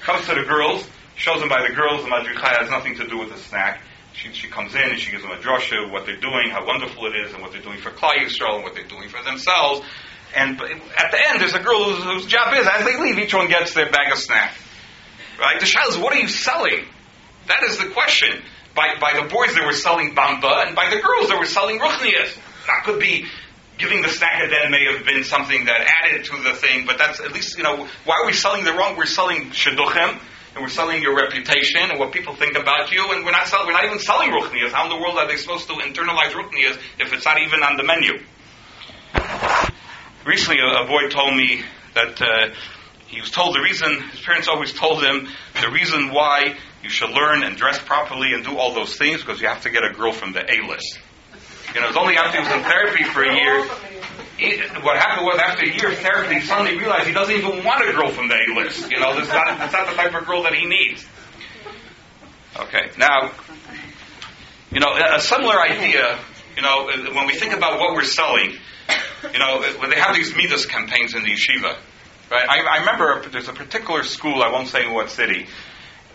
[0.00, 3.18] Comes to the girls, shows them by the girls, the madricha has nothing to do
[3.18, 3.80] with the snack.
[4.12, 7.06] She, she comes in and she gives them a drosha, what they're doing, how wonderful
[7.06, 9.80] it is, and what they're doing for Klal Yisrael, and what they're doing for themselves.
[10.36, 13.34] And at the end, there's a girl whose, whose job is, as they leave, each
[13.34, 14.54] one gets their bag of snack.
[15.38, 15.58] Right?
[15.58, 16.86] The child is, what are you selling?
[17.48, 18.42] That is the question.
[18.74, 21.78] By, by the boys, they were selling bamba, and by the girls, they were selling
[21.78, 22.36] ruchnias.
[22.66, 23.26] That could be
[23.78, 26.98] giving the snack at then may have been something that added to the thing, but
[26.98, 28.96] that's at least, you know, why are we selling the wrong?
[28.96, 30.18] We're selling shidduchim,
[30.54, 33.66] and we're selling your reputation and what people think about you, and we're not selling,
[33.66, 34.70] we're not even selling ruchnias.
[34.70, 37.76] How in the world are they supposed to internalize ruchnias if it's not even on
[37.76, 38.22] the menu?
[40.26, 41.62] Recently, a, a boy told me
[41.94, 42.54] that uh,
[43.06, 45.28] he was told the reason, his parents always told him
[45.60, 49.40] the reason why you should learn and dress properly and do all those things because
[49.40, 51.00] you have to get a girl from the A list.
[51.74, 53.64] You know, it's only after he was in therapy for a year.
[54.36, 57.64] He, what happened was after a year of therapy, he suddenly realized he doesn't even
[57.64, 58.90] want a girl from the A list.
[58.90, 61.04] You know, that's not, that's not the type of girl that he needs.
[62.56, 63.32] Okay, now,
[64.70, 66.18] you know, a a similar idea,
[66.54, 68.56] you know, when we think about what we're selling,
[69.32, 71.76] you know, when they have these middos campaigns in the yeshiva,
[72.30, 72.48] right?
[72.48, 75.46] I, I remember there's a particular school, I won't say in what city,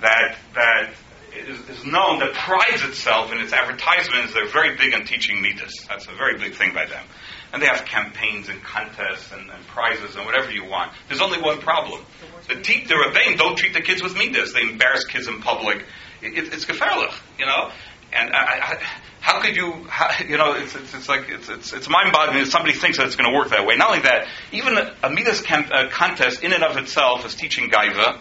[0.01, 0.89] that, that
[1.35, 5.87] is, known, that prides itself in its advertisements, they're very big on teaching middos.
[5.87, 7.05] That's a very big thing by them.
[7.51, 10.91] And they have campaigns and contests and, and prizes and whatever you want.
[11.07, 12.05] There's only one problem.
[12.47, 14.53] The, te- the Rebbeim don't treat the kids with middos.
[14.53, 15.85] They embarrass kids in public.
[16.21, 17.71] It, it, it's gefährlich, you know?
[18.11, 18.83] And I, I,
[19.19, 22.49] how could you, how, you know, it's, it's, it's like, it's, it's, it's mind-boggling that
[22.49, 23.75] somebody thinks that it's going to work that way.
[23.75, 27.35] Not only that, even a, a middos cam- uh, contest in and of itself is
[27.35, 28.19] teaching Gaiva,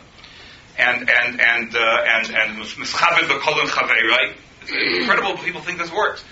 [0.78, 4.36] and, and, and, uh, and, and mischabed b'kol and chavei, right?
[5.00, 6.24] Incredible people think this works.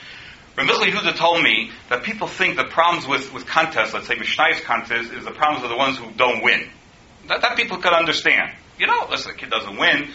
[0.56, 4.62] Ramichel Yehuda told me that people think the problems with, with contests, let's say Mishnayos
[4.62, 6.70] contest, is the problems of the ones who don't win.
[7.28, 8.52] That, that people could understand.
[8.78, 10.08] You know, listen, the kid doesn't win.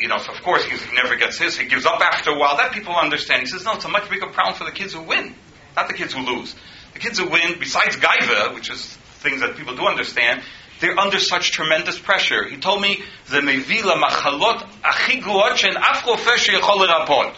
[0.00, 1.56] You know, so of course he never gets his.
[1.56, 2.56] He gives up after a while.
[2.58, 3.40] That people understand.
[3.40, 5.34] He says, no, it's a much bigger problem for the kids who win,
[5.74, 6.54] not the kids who lose.
[6.92, 8.84] The kids who win, besides gaiva, which is
[9.22, 10.42] things that people do understand,
[10.82, 12.46] they're under such tremendous pressure.
[12.46, 17.34] He told me, "Ze mevi lamachalot achi gruot she'en af rofeh sheyachol lerapot."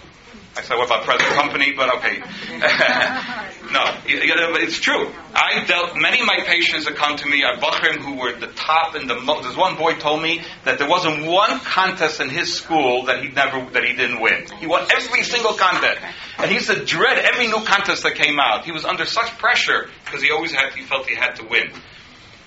[0.57, 1.73] I said, what about present company?
[1.77, 2.19] But okay.
[3.73, 5.11] no, it's true.
[5.35, 8.47] I dealt, many of my patients that come to me are Bachrim who were the
[8.47, 9.43] top and the most.
[9.43, 13.31] There's one boy told me that there wasn't one contest in his school that he
[13.31, 14.47] never, that he didn't win.
[14.61, 16.01] He won every single contest.
[16.39, 18.65] And he used to dread every new contest that came out.
[18.65, 21.73] He was under such pressure because he always had, he felt he had to win.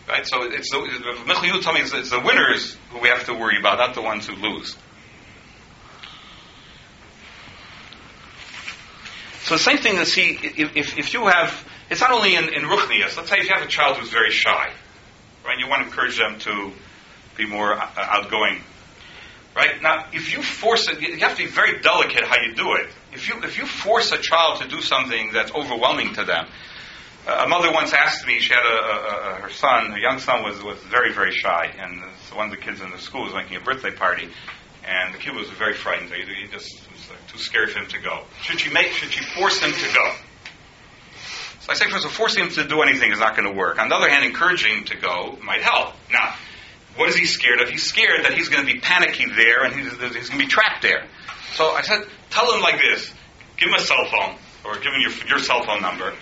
[0.08, 0.26] Right?
[0.26, 0.80] So it's the,
[1.26, 1.44] Michal
[1.74, 4.76] me it's, the winners who we have to worry about, not the ones who lose.
[9.44, 12.70] So the same thing is see, if, if, you have, it's not only in, in
[12.70, 14.72] let's say if you have a child who's very shy,
[15.46, 16.72] right, you want to encourage them to
[17.38, 18.62] be more uh, outgoing.
[19.56, 19.82] Right?
[19.82, 22.90] Now, if you force it, you have to be very delicate how you do it.
[23.12, 26.48] If you, if you force a child to do something that's overwhelming to them,
[27.28, 30.44] a mother once asked me, she had a, a, a, her son, her young son
[30.44, 32.02] was, was very, very shy, and
[32.34, 34.30] one of the kids in the school was making a birthday party,
[34.86, 36.12] and the kid was very frightened.
[36.12, 38.24] He, he just was like, too scared for him to go.
[38.44, 40.14] Should she make, should she force him to go?
[41.62, 43.54] So I say, first of all, forcing him to do anything is not going to
[43.54, 43.78] work.
[43.78, 45.96] On the other hand, encouraging him to go might help.
[46.12, 46.34] Now,
[46.96, 47.70] what is he scared of?
[47.70, 50.48] He's scared that he's going to be panicky there and he's, he's going to be
[50.48, 51.06] trapped there.
[51.56, 53.12] So I said, tell him like this.
[53.58, 56.14] Give him a cell phone, or give him your, your cell phone number,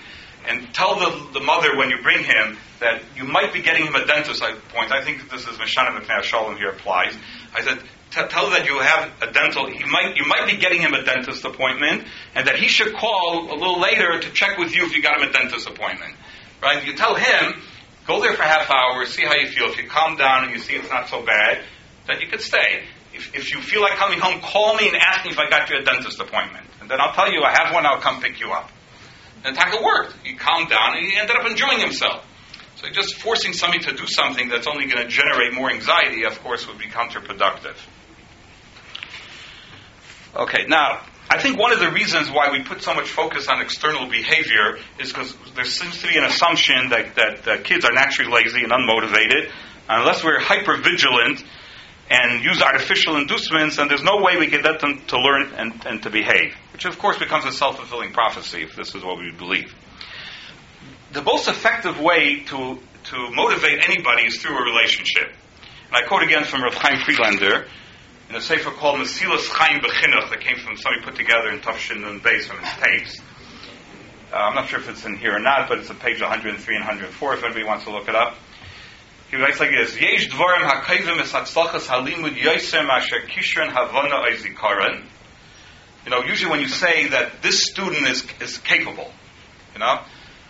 [0.48, 3.96] and tell the, the mother when you bring him that you might be getting him
[3.96, 4.92] a dentist appointment.
[4.92, 7.16] I think this is Mishana McNair Shalom here applies.
[7.54, 7.80] I said,
[8.12, 11.44] tell that you have a dental, he might, you might be getting him a dentist
[11.44, 15.02] appointment, and that he should call a little later to check with you if you
[15.02, 16.16] got him a dentist appointment.
[16.62, 16.86] Right?
[16.86, 17.62] You tell him,
[18.08, 19.70] go there for a half hour, see how you feel.
[19.70, 21.64] If you calm down and you see it's not so bad,
[22.08, 22.84] then you could stay.
[23.14, 25.70] If, if you feel like coming home, call me and ask me if I got
[25.70, 26.66] you a dentist appointment.
[26.82, 28.70] And then I'll tell you I have one, I'll come pick you up.
[29.46, 30.16] And Taka worked.
[30.24, 32.26] He calmed down and he ended up enjoying himself.
[32.78, 36.42] So just forcing somebody to do something that's only going to generate more anxiety, of
[36.42, 37.76] course, would be counterproductive.
[40.36, 43.62] Okay, now, I think one of the reasons why we put so much focus on
[43.62, 47.94] external behavior is because there seems to be an assumption that, that uh, kids are
[47.94, 49.52] naturally lazy and unmotivated.
[49.88, 51.44] Unless we're hyper vigilant
[52.10, 55.86] and use artificial inducements, and there's no way we can get them to learn and,
[55.86, 59.18] and to behave, which of course becomes a self fulfilling prophecy if this is what
[59.18, 59.74] we believe.
[61.14, 65.32] The most effective way to, to motivate anybody is through a relationship.
[65.88, 67.66] And I quote again from Rav Chaim Friedlander
[68.30, 72.08] in a sefer called Mesilas Chaim Bechinuch that came from somebody put together in Tufshin
[72.08, 73.22] and Base from his tapes.
[74.34, 76.76] Uh, I'm not sure if it's in here or not, but it's on page 103
[76.76, 78.36] and 104 if anybody wants to look it up.
[79.36, 85.04] He writes like this: Yesh dvarim hakayvim es halimud yosem asher kishron havana oizikaran.
[86.06, 89.12] You know, usually when you say that this student is is capable,
[89.74, 90.00] you know,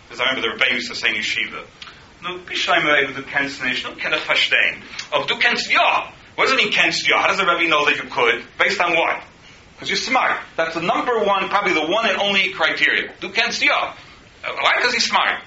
[0.04, 1.66] because I remember the Rebbe used to say yeshiva,
[2.22, 4.82] "No, bishayim du kennst nicht, du kennst verstehen.
[5.12, 6.12] Oh, du kennst ja.
[6.36, 7.20] What does it mean kennst ja?
[7.22, 8.44] How does the Rebbe know that you could?
[8.56, 9.20] Based on what?
[9.72, 10.38] Because you're smart.
[10.56, 13.12] That's the number one, probably the one and only criteria.
[13.18, 13.94] Du kennst ja.
[14.44, 14.74] Why?
[14.76, 15.42] Because he's smart.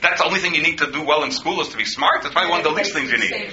[0.00, 2.22] That's the only thing you need to do well in school is to be smart.
[2.22, 3.52] That's probably one of the least things you need.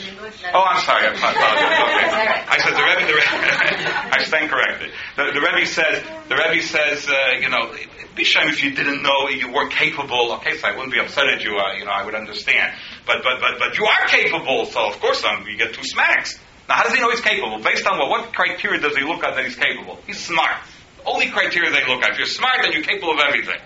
[0.53, 1.07] Oh, I'm sorry.
[1.07, 1.41] I apologize.
[1.41, 2.43] Okay.
[2.47, 3.03] I said the Rebbe.
[3.07, 4.91] The Rebbe I stand corrected.
[5.15, 6.03] The, the Rebbe says.
[6.29, 7.07] The Rebbe says.
[7.09, 7.73] Uh, you know,
[8.15, 10.33] be shame if you didn't know you weren't capable.
[10.33, 11.57] Okay, so I wouldn't be upset at you.
[11.57, 12.73] Uh, you know, I would understand.
[13.05, 14.65] But but but but you are capable.
[14.65, 16.37] So of course, um, you get two smacks.
[16.67, 17.59] Now, how does he know he's capable?
[17.59, 18.09] Based on what?
[18.09, 19.99] What criteria does he look at that he's capable?
[20.05, 20.57] He's smart.
[20.97, 22.11] The only criteria they look at.
[22.11, 23.59] If you're smart, then you're capable of everything.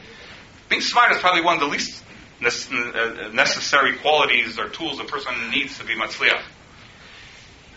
[0.69, 2.03] Being smart is probably one of the least
[2.41, 6.41] necessary qualities or tools a person needs to be matzliach.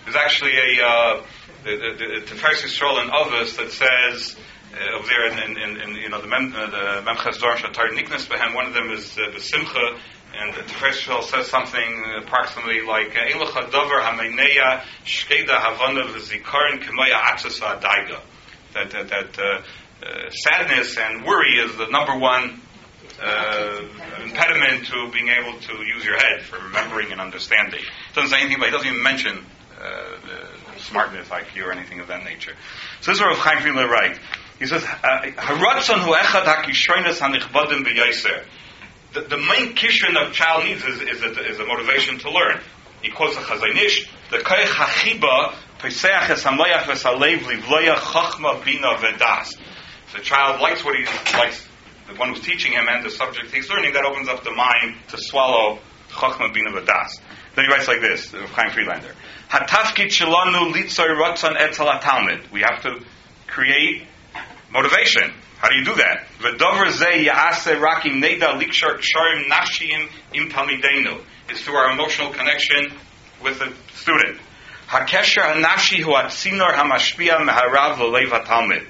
[0.05, 1.23] There's actually a uh,
[1.65, 4.37] Tiferes Yisrael in Avos that says
[4.75, 7.89] uh, over there in, in, in, you know the Mem uh, the Memches Dorm Shatar
[7.91, 8.55] Niknas Behem.
[8.55, 9.99] One of them is uh, Besimcha,
[10.37, 17.21] and the Tiferes Yisrael says something approximately like Eilacha Davar Hameineya Shkeda Havana V'Zikarin Kemaya
[17.21, 18.21] Atzas V'Adaiga.
[18.75, 19.63] That that, that uh,
[20.05, 22.61] uh, sadness and worry is the number one
[23.23, 23.83] uh,
[24.23, 27.81] impediment to being able to use your head for remembering and understanding.
[27.81, 29.45] It doesn't say anything about, it doesn't even mention
[29.81, 30.17] uh,
[30.79, 32.53] smartness, IQ, or anything of that nature.
[33.01, 34.19] So this is where Chaim Friedler right.
[34.59, 38.45] He says, "Haratzon hu echad hakishonis hanichbadim b'yoser."
[39.13, 42.61] The main kishon of child needs is, is, a, is a motivation to learn.
[43.01, 48.95] He quotes the Chazon Ish, the koich hachiba peseach es hamoyach v'salev livloya chachma bina
[48.95, 49.57] v'das.
[50.15, 51.05] The child likes what he
[51.37, 51.69] likes
[52.09, 54.97] the one who's teaching him and the subject he's learning, that opens up the mind
[55.09, 55.79] to swallow
[56.11, 57.21] Chochma Bina Vadas.
[57.55, 59.15] Then he writes like this, uh, Chaim Friedlander.
[59.49, 62.51] Hatafkit shelanu litzoy ratzon etzel talmud.
[62.53, 63.05] We have to
[63.47, 64.03] create
[64.73, 65.33] motivation.
[65.59, 66.27] How do you do that?
[66.41, 71.23] V'dover ze yaase rakim neda likshar ksharim nashim im talmidenu.
[71.49, 72.93] It's through our emotional connection
[73.43, 74.41] with the student.
[74.89, 78.87] Hakesher hanashi hu atzinor hamashpia meharav v'leiv hatalmud.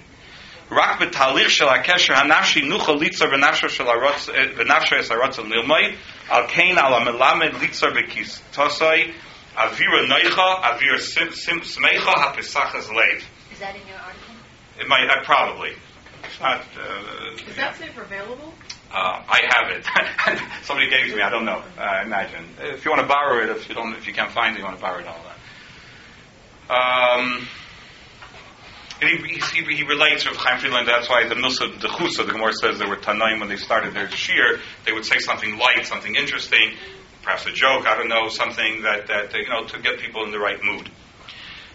[0.73, 4.29] רק בתהליך של הקשר הנפשי נוכל ליצור בנפשו של הרוצ...
[4.57, 5.77] בנפשו את הרוצן ללמוד,
[6.29, 9.11] על כן על המלמד ליצור בכיסתוסוי,
[9.57, 10.97] אוויר נויכה, אוויר
[11.63, 13.23] שמחה, הפסחס לב.
[13.51, 14.35] Is that in your article?
[14.79, 15.71] It might, uh, probably.
[16.23, 18.53] It's not, uh, Is that safe available?
[18.91, 19.85] Uh, I have it.
[20.63, 21.21] Somebody gave it to me.
[21.21, 21.61] I don't know.
[21.77, 22.45] Uh, I imagine.
[22.59, 24.65] If you want to borrow it, if you don't, if you can't find it, you
[24.65, 25.07] want to borrow it.
[25.07, 25.37] All that.
[26.69, 27.47] Um,
[29.00, 30.88] and he, he, he relates with Chaim Friedland.
[30.88, 33.94] That's why the Milsa the Chusa, the Gemara says there were Tanaim when they started
[33.94, 34.60] their shir.
[34.86, 36.74] They would say something light, something interesting,
[37.22, 37.86] perhaps a joke.
[37.86, 40.90] I don't know, something that that you know to get people in the right mood.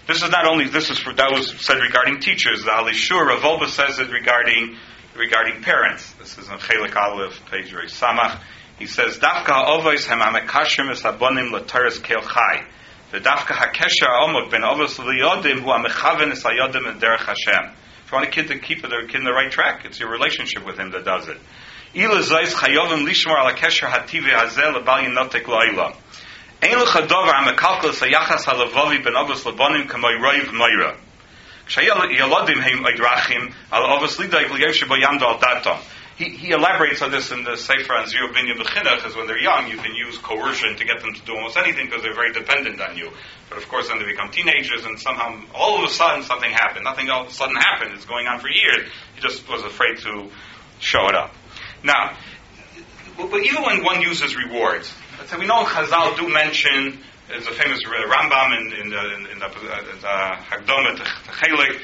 [0.07, 2.63] This is not only this is for, that was said regarding teachers.
[2.63, 4.77] The Alei Shur Rav Wolbe says it regarding
[5.15, 6.13] regarding parents.
[6.13, 8.41] This is in Chelik Aleph, page Samach.
[8.79, 12.65] He says, Dafka ha'ovos hem ha'mekashim es habonim l'teres kel chai.
[13.11, 17.71] Ovos liyodim hu ha'mechaven es hayodim en derech Hashem.
[18.05, 20.09] If you want a kid to keep their kid in the right track, it's your
[20.09, 21.37] relationship with him that does it.
[21.95, 25.95] Ila zayis chayovim lishmor al ha'kesher ha'tivei hazeh lebal yinotek lo'ilam.
[26.61, 30.95] Ein l'cha dover ha'mekalkel es ha'yachas ha'levovi ben ovos l'bonim k'moy roiv moira.
[36.19, 39.41] He, he elaborates on this in the Sefer on Zeriah U'Binyan B'Chinuch, because when they're
[39.41, 42.33] young, you can use coercion to get them to do almost anything because they're very
[42.33, 43.09] dependent on you.
[43.47, 46.83] But of course, then they become teenagers, and somehow, all of a sudden, something happened.
[46.83, 47.93] Nothing all of a sudden happened.
[47.93, 48.91] It's going on for years.
[49.15, 50.29] He just was afraid to
[50.79, 51.33] show it up.
[51.85, 52.17] Now,
[53.15, 54.93] but even when one uses rewards,
[55.39, 56.99] we know Chazal do mention
[57.29, 60.07] there's a famous Rambam in, in the, in the, the
[60.51, 61.79] Hagdoma to Chelik.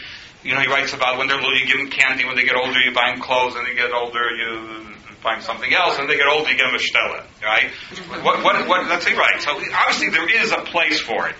[0.46, 2.24] You know, he writes about when they're little, you give them candy.
[2.24, 3.56] When they get older, you buy them clothes.
[3.56, 4.94] And they get older, you
[5.24, 5.98] buy them something else.
[5.98, 7.26] And they get older, you give them a stella.
[7.42, 7.74] Right?
[8.22, 9.42] What, what, what, that's it, right.
[9.42, 11.36] So obviously there is a place for it.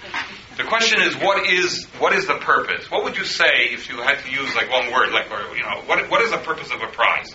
[0.58, 2.90] The question is, what is what is the purpose?
[2.90, 5.62] What would you say if you had to use like one word, like or, you
[5.62, 7.30] know, what what is the purpose of a prize?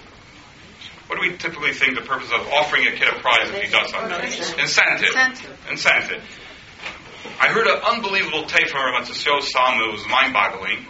[1.07, 3.71] What do we typically think the purpose of offering a kid a prize if he
[3.71, 4.25] does something?
[4.59, 5.09] Incentive.
[5.09, 5.59] Incentive.
[5.71, 6.23] Incentive.
[7.39, 9.81] I heard an unbelievable tape from Matzio Sam.
[9.83, 10.87] It was mind-boggling.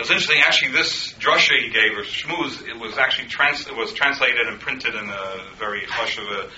[0.00, 0.40] It was interesting.
[0.40, 4.58] Actually, this drasha he gave, or shmooze, it was actually trans- it was translated and
[4.58, 6.48] printed in a very hush of a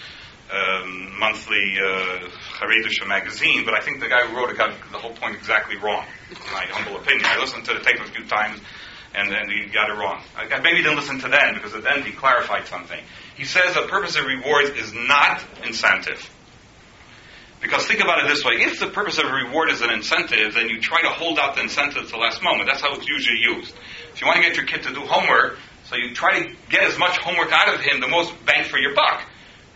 [0.55, 2.29] um, monthly uh,
[2.61, 3.65] Haredusha magazine.
[3.65, 6.07] But I think the guy who wrote it got the whole point exactly wrong.
[6.31, 7.27] In my humble opinion.
[7.27, 8.61] I listened to the tape a few times,
[9.13, 10.23] and then he got it wrong.
[10.37, 13.01] I maybe didn't listen to then because at the end he clarified something.
[13.35, 16.31] He says the purpose of rewards is not incentive.
[17.63, 20.55] Because think about it this way: if the purpose of a reward is an incentive,
[20.55, 22.69] then you try to hold out the incentive to the last moment.
[22.69, 23.73] That's how it's usually used.
[24.13, 26.83] If you want to get your kid to do homework, so you try to get
[26.83, 29.23] as much homework out of him, the most bang for your buck,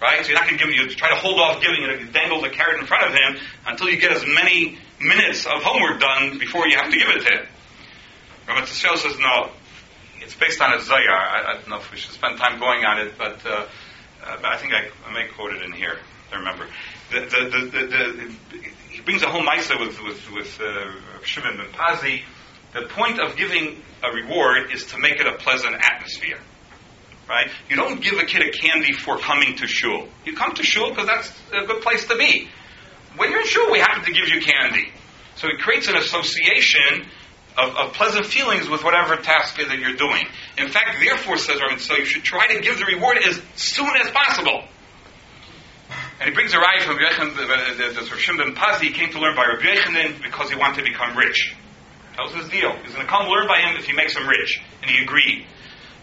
[0.02, 0.20] right?
[0.22, 0.88] So you're not going to give him.
[0.88, 3.88] You try to hold off giving it, dangle the carrot in front of him until
[3.88, 7.32] you get as many minutes of homework done before you have to give it to
[7.38, 7.46] him.
[8.48, 9.50] Rabbi Tzishel says no.
[10.20, 10.98] It's based on a Zohar.
[10.98, 13.66] I, I, don't know if we should spend time going on it, but, uh,
[14.24, 15.98] uh, but I think I, I may quote it in here.
[16.32, 16.66] I remember
[17.10, 18.58] the, the, the,
[18.90, 20.92] he brings a whole Maisa with, with, with uh,
[21.22, 22.22] Shimon ben Pazi.
[22.72, 26.38] The point of giving a reward is to make it a pleasant atmosphere.
[27.28, 27.50] Right?
[27.68, 30.08] You don't give a kid a candy for coming to shul.
[30.24, 32.48] You come to shul because that's a good place to be.
[33.16, 34.92] When you're in shul, we happen to give you candy.
[35.36, 37.06] So it creates an association
[37.58, 40.24] of, of, pleasant feelings with whatever task that you're doing.
[40.58, 43.90] In fact, therefore, says Rabbi, so you should try to give the reward as soon
[43.96, 44.64] as possible.
[46.18, 49.44] And he brings a raya from the, the Shimon Pazi He came to learn by
[49.46, 51.54] Rabbi Yochanan because he wanted to become rich.
[52.16, 52.72] That was his deal.
[52.72, 54.62] He was going to come learn by him if he makes him rich.
[54.80, 55.44] And he agreed.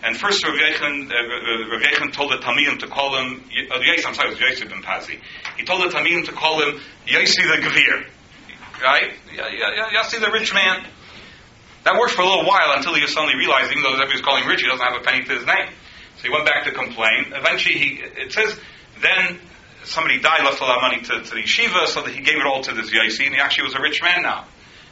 [0.03, 4.13] And first Rav Yechon, uh, Rav told the Talmidim to call him, uh, Yosef, I'm
[4.13, 5.19] sorry, it was Yosef ben Pazi.
[5.57, 8.05] He told the Talmidim to call him Yossi the Gavir.
[8.83, 9.13] Right?
[9.33, 10.85] Yossi the rich man.
[11.85, 14.49] That worked for a little while until he suddenly realized, even though was calling him
[14.49, 15.67] rich, he doesn't have a penny to his name.
[16.17, 17.33] So he went back to complain.
[17.33, 18.59] Eventually, he, it says,
[19.01, 19.39] then
[19.85, 22.37] somebody died, left a lot of money to, to the yeshiva, so that he gave
[22.37, 24.45] it all to this Yossi, and he actually was a rich man now.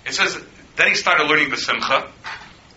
[0.06, 0.38] It says,
[0.76, 2.12] then he started learning the Simcha,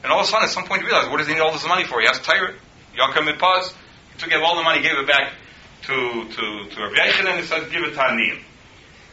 [0.03, 1.53] and all of a sudden, at some point, he realized, what does he need all
[1.53, 2.01] this money for?
[2.01, 2.55] He has Torah,
[2.97, 3.73] Yaakov Mipaz,
[4.13, 5.33] he took all the money, gave it back
[5.83, 8.43] to, to, to Rav and he said, give it to Aniyim.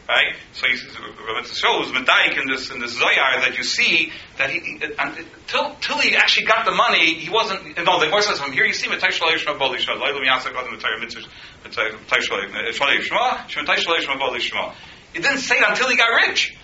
[0.08, 0.34] Right?
[0.52, 4.82] So he Rabbi shows Medaik in this in this Zohar that you see that he
[4.98, 7.76] until till he actually got the money, he wasn't.
[7.78, 10.54] No, the Gemara says from here you see Metai Shalei Shma Bali Shma Loilam Yasek
[10.56, 11.22] Adam Metai Mitzvah
[11.64, 14.74] Metai Shalei Shma Metai Shalei Shma Bali Shma.
[15.12, 16.56] He didn't say it until he got rich.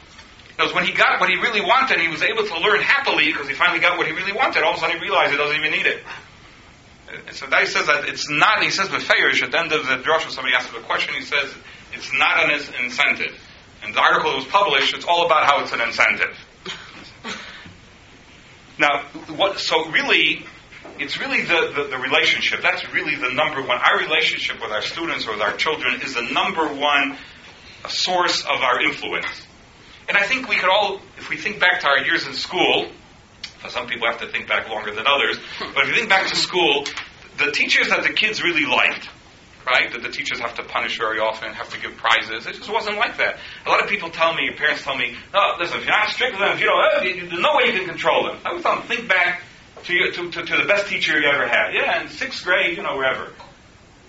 [0.48, 3.46] Because when he got what he really wanted, he was able to learn happily because
[3.46, 4.64] he finally got what he really wanted.
[4.64, 6.02] All of a sudden, he realized he doesn't even need it.
[7.32, 8.62] So that he says that it's not.
[8.62, 10.30] He says befeirish at the end of the drasha.
[10.30, 11.14] Somebody asks him a question.
[11.14, 11.54] He says
[11.98, 12.50] it's not an
[12.84, 13.36] incentive.
[13.82, 16.36] And the article that was published, it's all about how it's an incentive.
[18.78, 19.02] now,
[19.34, 19.58] what?
[19.58, 20.46] So really,
[20.98, 22.62] it's really the, the, the, relationship.
[22.62, 23.78] That's really the number one.
[23.78, 27.16] Our relationship with our students or with our children is the number one
[27.88, 29.26] source of our influence.
[30.08, 32.88] And I think we could all, if we think back to our years in school,
[33.68, 36.36] some people have to think back longer than others, but if you think back to
[36.36, 36.84] school,
[37.36, 39.08] the teachers that the kids really liked,
[39.70, 39.92] right?
[39.92, 42.46] That the teachers have to punish very often, have to give prizes.
[42.46, 43.38] It just wasn't like that.
[43.66, 46.32] A lot of people tell me, parents tell me, no, listen, if you're not strict
[46.32, 48.38] with them, if you don't, uh, there's no way you can control them.
[48.44, 49.42] I would tell them, think back
[49.84, 51.72] to, your, to, to, to the best teacher you ever had.
[51.74, 53.32] Yeah, in sixth grade, you know, wherever.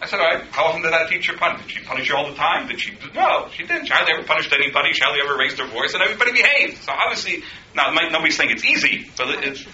[0.01, 1.61] I said, all right, how often did that teacher punish?
[1.63, 2.67] Did she punish you all the time?
[2.67, 2.97] Did she?
[3.13, 3.87] No, she didn't.
[3.87, 4.93] She hardly ever punished anybody.
[4.93, 6.83] She hardly ever raised her voice, and everybody behaved.
[6.83, 7.43] So obviously,
[7.75, 9.65] now nobody's saying it's easy, but it, it's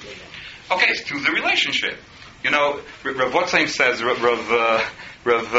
[0.71, 0.87] okay.
[0.89, 1.99] It's through the relationship.
[2.43, 4.85] You know, Rav Watzheim says, Rav Rav, uh,
[5.25, 5.57] Rav, uh,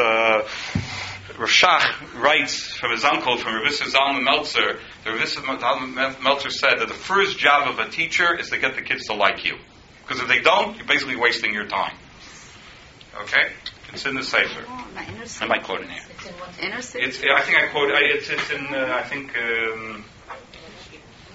[1.38, 4.78] Rav Shach writes from his uncle, from Rav Isser Zalman Meltzer.
[5.04, 8.58] The Rav Isser Zalman Meltzer said that the first job of a teacher is to
[8.58, 9.56] get the kids to like you,
[10.02, 11.96] because if they don't, you're basically wasting your time.
[13.22, 13.50] Okay,
[13.92, 14.64] it's in the Sefer.
[14.68, 14.88] Oh,
[15.40, 16.02] Am I quoting here?
[16.10, 16.64] It's in.
[16.64, 16.78] Inner.
[16.78, 17.90] It's, I think I quote.
[17.90, 18.66] I, it's, it's in.
[18.72, 19.36] Uh, I think.
[19.36, 20.04] Um,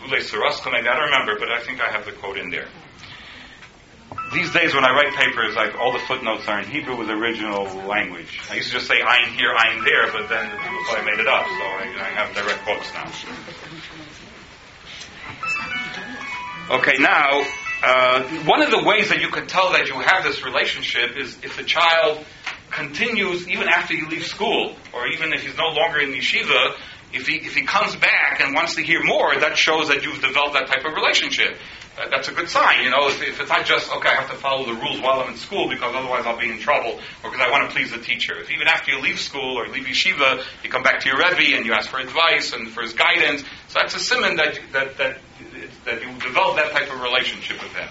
[0.09, 2.67] maybe I don't remember, but I think I have the quote in there.
[4.33, 7.65] These days, when I write papers, like all the footnotes are in Hebrew with original
[7.85, 8.39] language.
[8.49, 11.19] I used to just say "I'm here, I'm there," but then people thought I made
[11.19, 13.11] it up, so I, I have direct quotes now.
[16.77, 17.43] Okay, now
[17.83, 21.37] uh, one of the ways that you can tell that you have this relationship is
[21.43, 22.23] if the child
[22.69, 26.77] continues even after you leave school, or even if he's no longer in yeshiva.
[27.13, 30.21] If he if he comes back and wants to hear more, that shows that you've
[30.21, 31.57] developed that type of relationship.
[31.97, 33.09] Uh, that's a good sign, you know.
[33.09, 35.37] If, if it's not just okay, I have to follow the rules while I'm in
[35.37, 38.39] school because otherwise I'll be in trouble, or because I want to please the teacher.
[38.39, 41.57] If even after you leave school or leave yeshiva, you come back to your rebbe
[41.57, 44.97] and you ask for advice and for his guidance, so that's a simon that that
[44.97, 45.17] that
[45.85, 47.89] that you develop that type of relationship with them.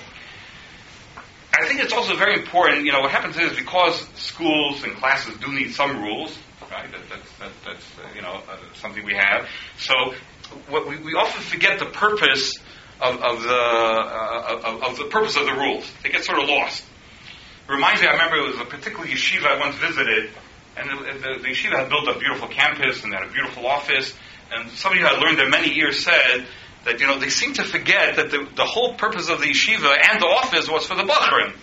[1.53, 5.37] I think it's also very important, you know, what happens is because schools and classes
[5.39, 6.39] do need some rules,
[6.71, 6.91] right?
[6.91, 9.49] That, that's, that, that's uh, you know, uh, something we have.
[9.79, 10.14] So
[10.68, 12.59] what we, we often forget the purpose
[13.01, 15.91] of, of, the, uh, of, of the purpose of the rules.
[16.03, 16.85] They get sort of lost.
[17.68, 20.31] It reminds me, I remember it was a particular yeshiva I once visited,
[20.77, 23.66] and the, the, the yeshiva had built a beautiful campus and they had a beautiful
[23.66, 24.12] office,
[24.53, 26.47] and somebody who had learned there many years said
[26.85, 29.97] that, you know, they seem to forget that the, the whole purpose of the yeshiva
[30.11, 31.55] and the office was for the Bachrim,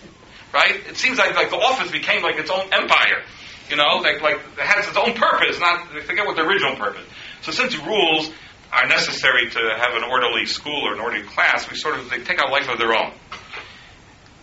[0.54, 0.80] right?
[0.88, 3.22] It seems like, like the office became like its own empire,
[3.70, 6.76] you know, like, like it has its own purpose, not, they forget what the original
[6.76, 7.06] purpose.
[7.42, 8.30] So since rules
[8.72, 12.18] are necessary to have an orderly school or an orderly class, we sort of, they
[12.18, 13.12] take on life of their own.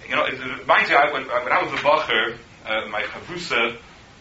[0.08, 3.78] You know, it, reminds me, I, when, when I was a Bacher, uh, my Chavrusa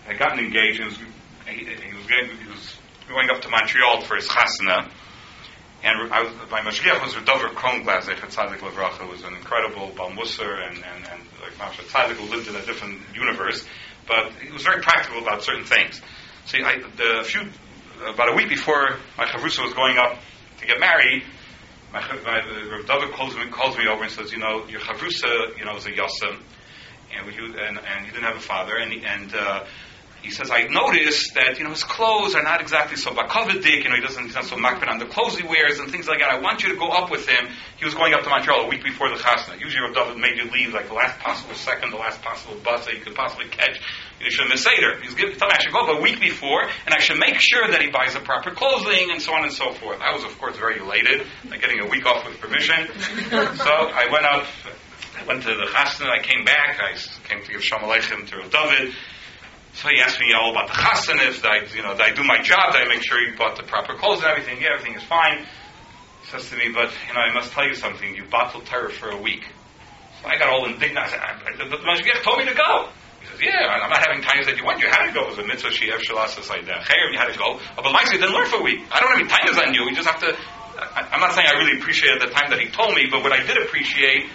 [0.06, 0.98] had gotten engaged, and was,
[1.46, 2.76] he, he, was getting, he was
[3.08, 4.90] going up to Montreal for his chasana,
[5.82, 9.90] and I was, my mashgiach was a Dovid Kronglas, Echet Tzadik Levracha, was an incredible
[9.90, 11.82] Balmusser and, and, and like Masha
[12.14, 13.66] who lived in a different universe,
[14.06, 16.00] but he was very practical about certain things.
[16.46, 17.42] See, I, the few,
[18.06, 20.18] about a week before my Chavrusa was going up
[20.60, 21.24] to get married,
[21.92, 22.40] my, my
[22.70, 25.76] Rav David calls me, calls me over and says, you know, your Chavrusa, you know,
[25.76, 26.40] is a Yassim,
[27.16, 29.64] and, and, and he didn't have a father, and, and uh,
[30.24, 33.90] he says, I noticed that, you know, his clothes are not exactly so bakovidik, you
[33.90, 36.20] know, he doesn't, he's not so makpid on the clothes he wears and things like
[36.20, 36.30] that.
[36.30, 37.52] I want you to go up with him.
[37.76, 39.60] He was going up to Montreal a week before the chasna.
[39.60, 42.86] Usually Rav David made you leave like the last possible second, the last possible bus
[42.86, 43.78] that you could possibly catch.
[44.18, 44.98] You should miss Seder.
[45.02, 47.36] He's giving, telling me I should go up a week before, and I should make
[47.38, 50.00] sure that he buys the proper clothing and so on and so forth.
[50.00, 52.88] I was, of course, very elated, like getting a week off with permission.
[53.28, 54.46] so I went up,
[55.20, 56.96] I went to the chasna, I came back, I
[57.28, 58.94] came to give Shalom Aleichem to Rav David.
[59.74, 62.70] So he asked me all about the chassan, I, you know, I do my job,
[62.78, 64.62] I make sure he bought the proper clothes and everything?
[64.62, 65.42] Yeah, everything is fine.
[66.22, 68.90] He says to me, but, you know, I must tell you something, you bittul Torah
[68.90, 69.42] for a week.
[70.22, 70.98] So I got all indignant.
[70.98, 72.88] I said, I, I, the Mashgiach told me to go.
[73.18, 74.78] He says, yeah, I'm not having times that you went.
[74.78, 75.26] You had to go.
[75.26, 77.58] It was a mitzvah, she'ev, shalas, chayim, uh, you had to go.
[77.74, 78.78] But my didn't learn for a week.
[78.94, 79.90] I don't have any times on you.
[79.90, 80.38] You just have to,
[80.78, 83.34] I, I'm not saying I really appreciated the time that he told me, but what
[83.34, 84.30] I did appreciate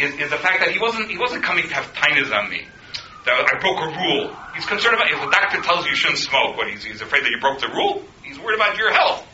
[0.00, 2.64] is, is the fact that he wasn't, he wasn't coming to have tinus on me
[2.64, 2.79] that
[3.26, 4.36] I broke a rule.
[4.54, 7.24] He's concerned about if the doctor tells you you shouldn't smoke, what he's, he's afraid
[7.24, 8.02] that you broke the rule.
[8.22, 9.26] He's worried about your health.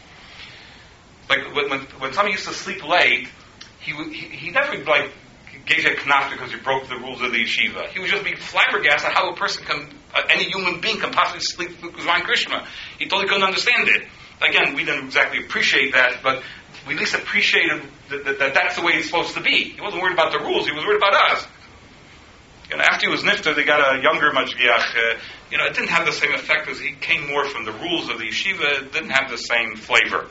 [1.28, 3.28] Like when when, when somebody used to sleep late,
[3.80, 5.12] he he, he never like
[5.66, 7.88] gave you a knaf because you broke the rules of the yeshiva.
[7.88, 11.40] He would just be flabbergasted how a person can, uh, any human being can possibly
[11.40, 12.66] sleep with Zman Krishna.
[12.98, 14.04] He totally couldn't understand it.
[14.40, 16.42] Again, we didn't exactly appreciate that, but
[16.86, 19.70] we at least appreciated that, that, that that's the way it's supposed to be.
[19.70, 21.46] He wasn't worried about the rules; he was worried about us.
[22.70, 24.96] You know, after he was nifter, they got a younger mashgiach.
[24.96, 25.18] Uh,
[25.50, 28.08] you know, it didn't have the same effect as he came more from the rules
[28.08, 28.82] of the yeshiva.
[28.82, 30.26] It didn't have the same flavor.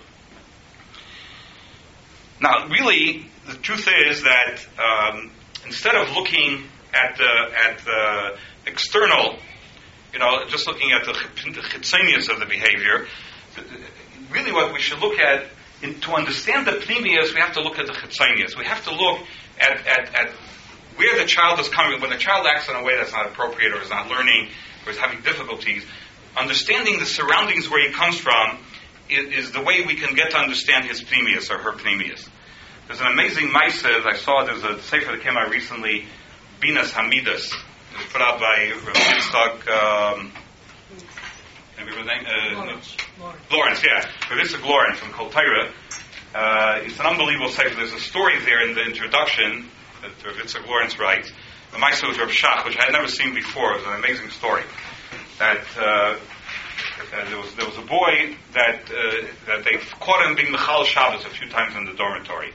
[2.41, 5.31] Now, really, the truth is that um,
[5.65, 9.37] instead of looking at the at the external,
[10.11, 13.07] you know, just looking at the chitzonius of the behavior,
[14.29, 15.45] really, what we should look at
[15.81, 18.57] in, to understand the pnimius, we have to look at the chitzonius.
[18.57, 19.21] We have to look
[19.59, 20.31] at, at, at
[20.95, 23.73] where the child is coming, when the child acts in a way that's not appropriate
[23.73, 24.49] or is not learning
[24.85, 25.83] or is having difficulties,
[26.37, 28.57] understanding the surroundings where he comes from
[29.09, 32.27] is, is the way we can get to understand his pnimius or her pnimius.
[32.87, 34.45] There's an amazing Mises I saw.
[34.45, 36.05] There's a sefer that came out recently,
[36.61, 37.51] Binas Hamidus.
[37.51, 39.67] It was put out by Yitzchak.
[39.67, 40.31] Um,
[41.77, 42.25] have you name?
[42.25, 42.97] Uh, Lawrence.
[43.19, 43.41] Lawrence.
[43.51, 44.05] Lawrence, yeah.
[44.29, 45.31] Yitzchak Lawrence from Kol.
[45.33, 47.75] Uh, it's an unbelievable sefer.
[47.75, 49.69] There's a story there in the introduction
[50.05, 51.31] that Rabbi Yitzchak Lawrence writes.
[51.71, 53.73] The Mises of Shach, which I had never seen before.
[53.73, 54.63] It was an amazing story.
[55.39, 56.15] That uh,
[57.27, 61.25] there was there was a boy that uh, that they caught him being Michal Shabbos
[61.25, 62.53] a few times in the dormitory.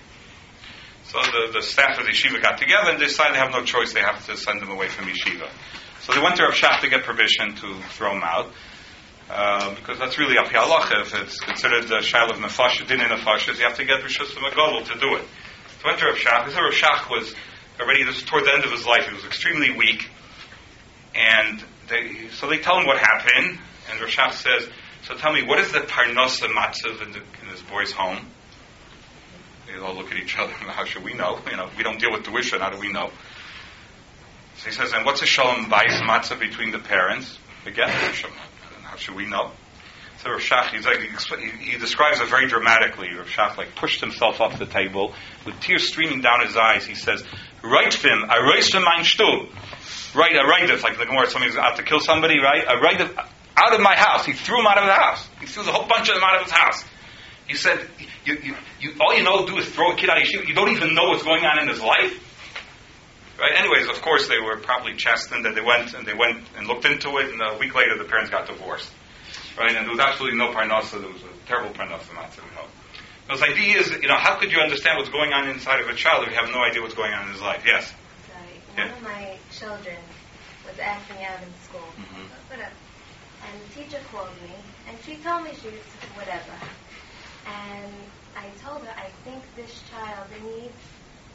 [1.04, 3.92] So the, the staff of the yeshiva got together and decided they have no choice;
[3.92, 5.50] they have to send him away from yeshiva.
[6.02, 8.52] So they went to Rav Shach to get permission to throw him out.
[9.28, 11.02] Uh, because that's really a halacha.
[11.02, 14.32] If it's considered a shail of nefashis, din in nefashis, you have to get rishus
[14.32, 15.24] from a to do it.
[15.80, 16.46] So went to Rav Shach.
[16.46, 17.34] This Rav Shach was
[17.80, 19.08] already this was toward the end of his life.
[19.08, 20.08] He was extremely weak,
[21.14, 23.58] and they, so they tell him what happened.
[23.90, 24.68] And Rav Shach says,
[25.04, 28.26] "So tell me, what is the parnasa matzav in, the, in this boy's home?"
[29.66, 30.52] They all look at each other.
[30.52, 31.38] How should we know?
[31.50, 32.60] You know, we don't deal with tuition.
[32.60, 33.10] How do we know?
[34.58, 39.14] So he says, "And what's a shalom bayis matzav between the parents?" Again, how should
[39.14, 39.52] we know?
[40.22, 43.08] So Rav Shach, like, he, describes it very dramatically.
[43.16, 45.14] Rav Shach like pushed himself off the table
[45.46, 46.84] with tears streaming down his eyes.
[46.84, 47.24] He says,
[47.62, 49.48] "Right him, I him mein shtul.
[50.14, 51.30] Right, I write this like the Gemara.
[51.30, 52.66] Somebody's out to kill somebody, right?
[52.68, 53.16] I write it
[53.56, 54.26] out of my house.
[54.26, 55.26] He threw him out of the house.
[55.40, 56.84] He threw the whole bunch of them out of his house.
[57.46, 57.88] He said,
[58.24, 60.46] you, you, you, all you know do is throw a kid out of yeshiva.
[60.46, 62.26] You don't even know what's going on in his life.
[63.38, 63.52] Right?
[63.56, 66.84] Anyways, of course, they were probably chastened and they went and they went and looked
[66.84, 68.90] into it, and a week later, the parents got divorced.
[69.60, 69.76] Right?
[69.76, 70.96] And there was absolutely no parnasa.
[71.04, 72.40] There was a terrible parnasa matzah.
[72.40, 72.64] You know.
[73.28, 76.24] Those ideas, you know, how could you understand what's going on inside of a child
[76.24, 77.62] if you have no idea what's going on in his life?
[77.66, 77.92] Yes.
[78.26, 78.56] Sorry.
[78.78, 78.88] Yeah.
[78.88, 80.00] One of my children
[80.64, 81.92] was acting out in school.
[82.00, 82.24] Mhm.
[82.48, 82.72] Whatever.
[83.44, 84.54] And the teacher called me,
[84.88, 85.84] and she told me she was
[86.16, 86.56] whatever.
[87.44, 87.92] And
[88.36, 90.80] I told her, I think this child needs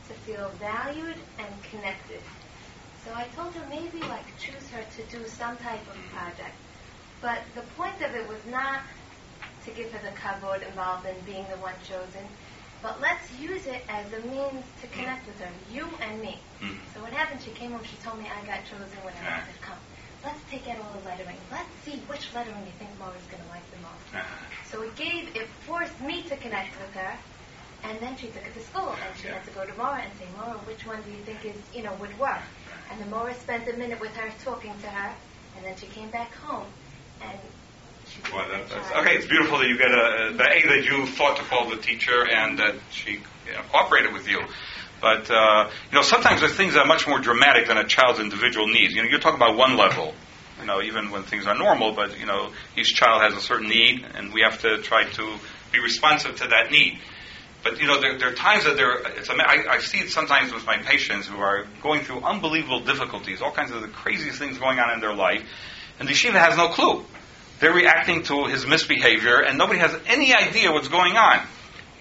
[0.07, 2.21] to feel valued and connected.
[3.05, 6.57] So I told her maybe like choose her to do some type of project.
[7.21, 8.81] But the point of it was not
[9.65, 12.27] to give her the kavod involved in being the one chosen,
[12.81, 16.37] but let's use it as a means to connect with her, you and me.
[16.61, 16.77] Mhm.
[16.93, 17.41] So what happened?
[17.41, 17.83] She came home.
[17.83, 19.79] She told me I got chosen when I said, "Come,
[20.23, 21.37] let's take out all the lettering.
[21.51, 24.05] Let's see which lettering you think Laura's going to like the most."
[24.69, 27.17] So it gave, it forced me to connect with her,
[27.83, 30.13] and then she took it to school, and she had to go to Maura and
[30.19, 32.41] say, Maura, which one do you think is, you know, would work?
[32.91, 35.15] And then Maura spent a minute with her talking to her,
[35.55, 36.65] and then she came back home,
[38.33, 41.37] Well, that, that's, okay, it's beautiful that you get a, the A that you thought
[41.37, 44.41] to call the teacher and that she you know, cooperated with you.
[45.01, 48.67] But, uh, you know, sometimes there's things are much more dramatic than a child's individual
[48.67, 48.93] needs.
[48.93, 50.13] You know, you're talking about one level,
[50.59, 53.69] you know, even when things are normal, but, you know, each child has a certain
[53.69, 55.37] need and we have to try to
[55.71, 56.99] be responsive to that need.
[57.63, 60.53] But, you know, there, there are times that there, it's, I, I see it sometimes
[60.53, 64.57] with my patients who are going through unbelievable difficulties, all kinds of the craziest things
[64.57, 65.43] going on in their life,
[65.99, 67.05] and the yeshiva has no clue
[67.59, 71.45] they're reacting to his misbehavior, and nobody has any idea what's going on.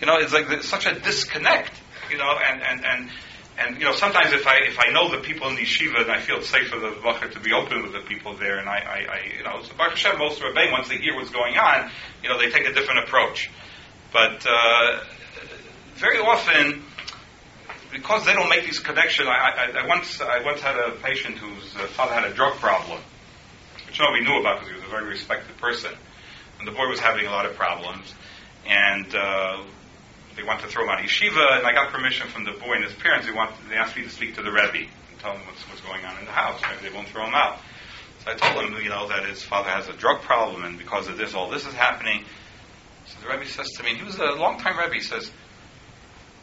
[0.01, 1.73] You know, it's like such a disconnect.
[2.11, 3.11] You know, and and and
[3.59, 6.11] and you know, sometimes if I if I know the people in the yeshiva, and
[6.11, 8.69] I feel it's safe for the bacher to be open with the people there, and
[8.69, 11.31] I, I, I you know, so Baruch Hashem, most of Rebbeim, once they hear what's
[11.31, 11.91] going on,
[12.23, 13.51] you know, they take a different approach.
[14.13, 15.05] But uh,
[15.95, 16.83] very often,
[17.93, 21.39] because they don't make these connections, I, I, I once I once had a patient
[21.39, 23.01] whose uh, father had a drug problem
[23.95, 25.93] which nobody knew about because he was a very respected person.
[26.59, 28.13] And the boy was having a lot of problems,
[28.67, 29.63] and uh,
[30.35, 31.59] they wanted to throw him out of yeshiva.
[31.59, 33.27] And I got permission from the boy and his parents.
[33.27, 35.81] They want they asked me to speak to the rebbe and tell him what's, what's
[35.83, 36.61] going on in the house.
[36.63, 37.61] Maybe they won't throw him out.
[38.25, 41.07] So I told him, you know, that his father has a drug problem, and because
[41.07, 42.25] of this, all this is happening.
[43.07, 44.95] So the rebbe says to me, he was a long-time rebbe.
[44.95, 45.31] He says.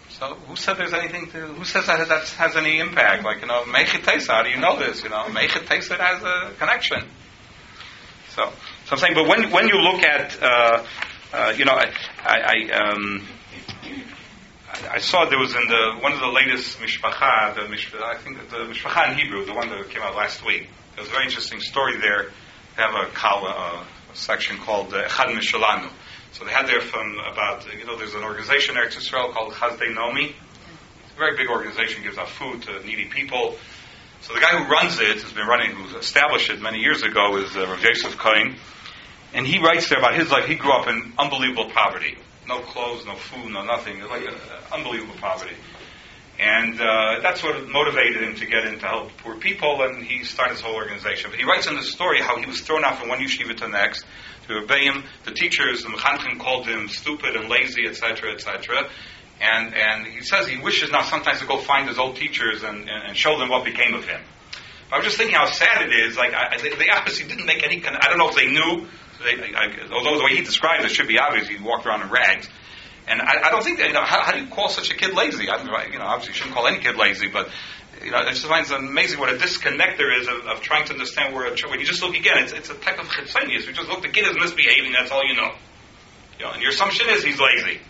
[0.08, 1.48] So who said there's anything to?
[1.48, 3.26] Who says that that has any impact?
[3.26, 4.28] Like you know, Meichet Tesa.
[4.28, 5.04] How do you know this?
[5.04, 7.10] You know, Meichet Tesa has a connection.
[8.36, 8.46] So,
[8.86, 10.86] so I'm saying, but when when you look at, uh,
[11.34, 11.92] uh, you know, I,
[12.24, 13.28] I, I, um,
[14.70, 18.16] I, I saw there was in the one of the latest mishpacha, the mish, I
[18.16, 20.70] think the mishpacha in Hebrew, the one that came out last week.
[20.96, 22.32] There was a very interesting story there.
[22.78, 25.92] They have a, uh, a section called uh, Echad Mishalanu.
[26.32, 29.52] So they had there from about, you know, there's an organization there in Israel called
[29.52, 30.34] Chasdei Naomi.
[31.04, 33.58] It's a very big organization, gives out food to needy people.
[34.22, 37.38] So the guy who runs it, has been running, who's established it many years ago,
[37.38, 38.56] is uh, Rav Yosef Cohen.
[39.34, 40.46] And he writes there about his life.
[40.46, 42.18] He grew up in unbelievable poverty.
[42.48, 44.00] No clothes, no food, no nothing.
[44.02, 45.56] Like uh, unbelievable poverty.
[46.40, 50.24] And uh, that's what motivated him to get in to help poor people, and he
[50.24, 51.32] started his whole organization.
[51.32, 53.66] But he writes in the story how he was thrown out from one yeshiva to
[53.66, 54.06] the next.
[54.48, 58.90] To obey him, the teachers, the mechanchim called him stupid and lazy, etc., etc.
[59.42, 62.88] And, and he says he wishes now sometimes to go find his old teachers and,
[62.88, 64.22] and, and show them what became of him.
[64.92, 66.16] I was just thinking how sad it is.
[66.16, 67.80] Like I, they, they obviously didn't make any.
[67.80, 68.88] Con- I don't know if they knew.
[69.24, 71.48] They, I, although the way he describes it should be obvious.
[71.48, 72.48] He walked around in rags.
[73.08, 74.96] And I, I don't think that, you know, how, how do you call such a
[74.96, 75.50] kid lazy?
[75.50, 77.50] I, you know, obviously you shouldn't call any kid lazy, but,
[78.04, 80.86] you know, I just find it amazing what a disconnect there is of, of trying
[80.86, 83.08] to understand where a child, when you just look again, it's, it's a type of
[83.08, 83.66] chitzonius.
[83.66, 85.52] You just look, the kid is misbehaving, that's all you know.
[86.38, 87.82] You know, and your assumption is he's lazy.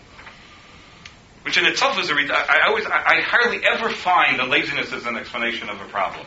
[1.44, 4.92] Which in itself is a, re- I, always, I, I hardly ever find that laziness
[4.92, 6.24] is an explanation of a problem.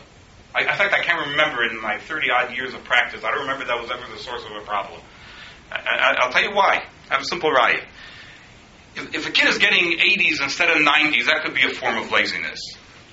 [0.54, 3.40] I, in fact, I can't remember in my 30 odd years of practice, I don't
[3.40, 5.00] remember that was ever the source of a problem.
[5.70, 6.84] I, will tell you why.
[7.10, 7.82] I have a simple right.
[8.94, 11.98] If, if, a kid is getting 80s instead of 90s, that could be a form
[11.98, 12.60] of laziness.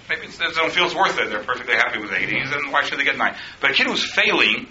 [0.09, 1.29] Maybe they don't feel it's worth it.
[1.29, 3.35] They're perfectly happy with 80s, and why should they get 9?
[3.61, 4.67] But a kid who's failing,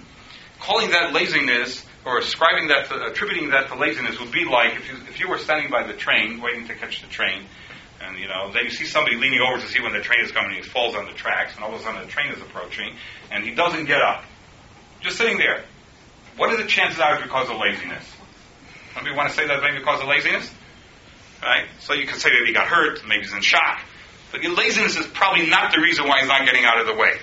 [0.61, 4.89] calling that laziness or ascribing that, to, attributing that to laziness would be like if
[4.89, 7.45] you, if you were standing by the train, waiting to catch the train,
[8.01, 10.33] and you know, then you see somebody leaning over to see when the train is
[10.33, 12.41] coming, and he falls on the tracks, and all of a sudden the train is
[12.43, 12.97] approaching,
[13.31, 14.25] and he doesn't get up.
[15.01, 15.65] Just sitting there.
[16.37, 18.05] What are the chances are because of laziness?
[18.95, 20.51] Somebody want to say that maybe because of laziness?
[21.43, 21.67] Right?
[21.81, 23.81] So you can say that he got hurt, maybe he's in shock.
[24.31, 27.19] But laziness is probably not the reason why he's not getting out of the way.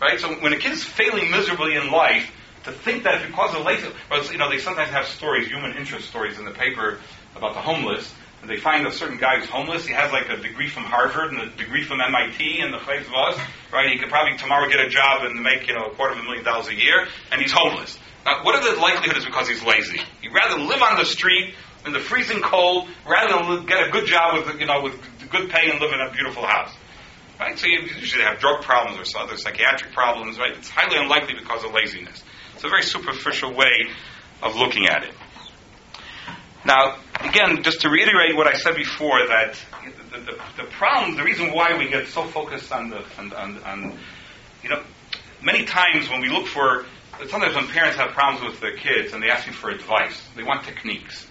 [0.00, 0.20] Right?
[0.20, 2.30] So when a kid is failing miserably in life,
[2.64, 6.08] to think that because of laziness, well, you know, they sometimes have stories, human interest
[6.08, 6.98] stories in the paper
[7.34, 9.86] about the homeless, and they find a certain guy who's homeless.
[9.86, 13.08] He has like a degree from Harvard and a degree from MIT and the place
[13.08, 13.38] was,
[13.72, 13.90] right?
[13.90, 16.22] He could probably tomorrow get a job and make, you know, a quarter of a
[16.24, 17.98] million dollars a year, and he's homeless.
[18.24, 20.00] Now, what are the likelihoods because he's lazy?
[20.20, 21.54] He'd rather live on the street
[21.86, 24.94] in the freezing cold rather than get a good job with, you know, with
[25.30, 26.72] good pay and live in a beautiful house.
[27.40, 27.58] Right?
[27.58, 30.52] So you usually have drug problems or other psychiatric problems, right?
[30.56, 32.22] It's highly unlikely because of laziness.
[32.54, 33.88] It's a very superficial way
[34.42, 35.14] of looking at it.
[36.64, 39.56] Now, again, just to reiterate what I said before, that
[40.12, 43.58] the, the, the problem, the reason why we get so focused on the, on, on,
[43.64, 43.98] on,
[44.62, 44.82] you know,
[45.42, 46.84] many times when we look for,
[47.28, 50.44] sometimes when parents have problems with their kids and they ask me for advice, they
[50.44, 51.26] want techniques.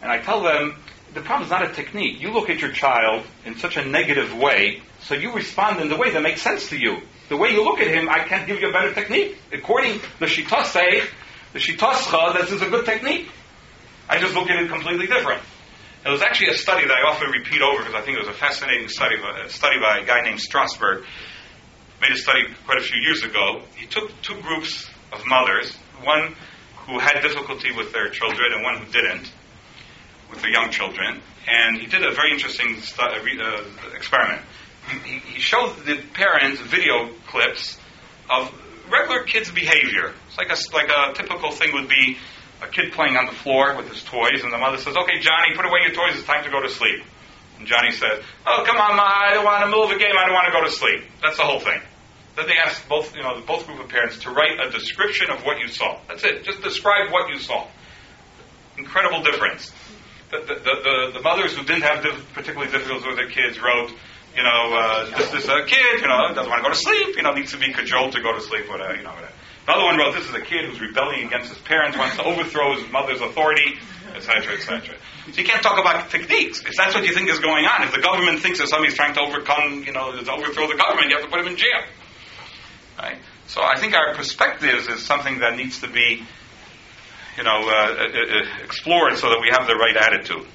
[0.00, 0.76] And I tell them,
[1.12, 2.20] the problem is not a technique.
[2.20, 5.96] You look at your child in such a negative way, so you respond in the
[5.96, 7.02] way that makes sense to you.
[7.28, 9.38] The way you look at him, I can't give you a better technique.
[9.52, 13.28] According to the the Shitascha, this is a good technique.
[14.08, 15.40] I just look at it completely different.
[16.04, 18.28] It was actually a study that I often repeat over because I think it was
[18.28, 21.04] a fascinating study, a study by a guy named Strasberg.
[22.02, 23.62] Made a study quite a few years ago.
[23.76, 26.34] He took two groups of mothers, one
[26.86, 29.32] who had difficulty with their children and one who didn't
[30.28, 33.64] with their young children, and he did a very interesting stu- uh,
[33.94, 34.42] experiment.
[34.88, 37.78] He, he showed the parents video clips
[38.30, 38.52] of
[38.90, 40.12] regular kids' behavior.
[40.28, 42.18] It's like a, like a typical thing would be
[42.62, 45.54] a kid playing on the floor with his toys, and the mother says, "Okay, Johnny,
[45.54, 46.16] put away your toys.
[46.18, 47.02] It's time to go to sleep."
[47.58, 50.16] And Johnny says, "Oh, come on, Ma, I don't want to move a game.
[50.16, 51.80] I don't want to go to sleep." That's the whole thing.
[52.36, 55.44] Then they asked both, you know, both group of parents to write a description of
[55.44, 56.00] what you saw.
[56.08, 56.44] That's it.
[56.44, 57.66] Just describe what you saw.
[58.76, 59.70] Incredible difference
[60.40, 63.92] the, the, the, mothers who didn't have particularly difficulties with their kids wrote,
[64.36, 67.16] you know, uh, this, this uh, kid, you know, doesn't want to go to sleep,
[67.16, 69.32] you know, needs to be cajoled to go to sleep, whatever, you know, whatever.
[69.66, 72.74] Another one wrote, this is a kid who's rebelling against his parents, wants to overthrow
[72.74, 73.78] his mother's authority,
[74.14, 74.94] etc., etc.
[75.32, 76.60] So you can't talk about techniques.
[76.60, 79.14] If that's what you think is going on, if the government thinks that somebody's trying
[79.14, 81.80] to overcome, you know, to overthrow the government, you have to put him in jail.
[82.98, 83.18] Right?
[83.46, 86.22] So I think our perspectives is something that needs to be
[87.36, 90.46] you know, uh, uh, uh, explored so that we have the right attitude.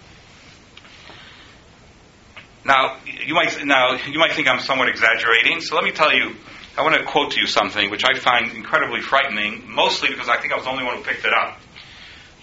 [2.69, 5.59] Now, you might now you might think I'm somewhat exaggerating.
[5.59, 6.35] So let me tell you,
[6.77, 10.37] I want to quote to you something which I find incredibly frightening, mostly because I
[10.37, 11.59] think I was the only one who picked it up.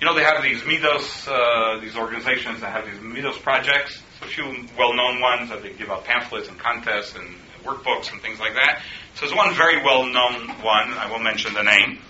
[0.01, 4.03] You know, they have these middos, uh, these organizations that have these middos projects.
[4.21, 8.41] a few well-known ones that they give out pamphlets and contests and workbooks and things
[8.41, 8.83] like that.
[9.15, 10.91] So there's one very well-known one.
[10.95, 12.01] I won't mention the name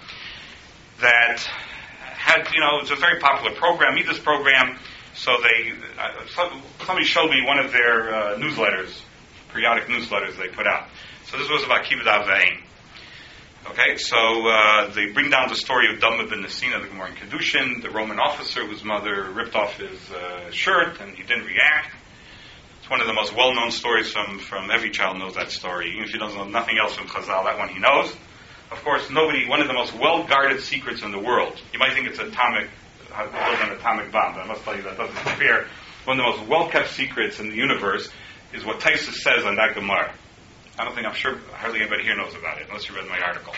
[1.03, 1.41] that
[2.01, 4.79] had, you know, it's a very popular program, middos program.
[5.17, 6.27] So they, uh,
[6.85, 9.01] somebody showed me one of their uh, newsletters,
[9.49, 10.89] periodic newsletters they put out.
[11.31, 12.62] So this was about Kibbud Av Va'em.
[13.71, 17.14] Okay, so uh, they bring down the story of Dama ben Nasina, the Gemara in
[17.17, 21.93] Kedushin, the Roman officer whose mother ripped off his uh, shirt and he didn't react.
[22.79, 25.91] It's one of the most well-known stories from, from every child knows that story.
[25.91, 28.14] Even if he doesn't know nothing else from Chazal, that one he knows
[28.71, 31.61] of course, nobody, one of the most well guarded secrets in the world.
[31.73, 32.69] You might think it's atomic,
[33.25, 35.67] an atomic bomb, but I must tell you that doesn't compare.
[36.05, 38.09] One of the most well kept secrets in the universe
[38.53, 40.14] is what Tosfos says on that Gemara.
[40.79, 43.19] I don't think I'm sure hardly anybody here knows about it unless you read my
[43.19, 43.55] article.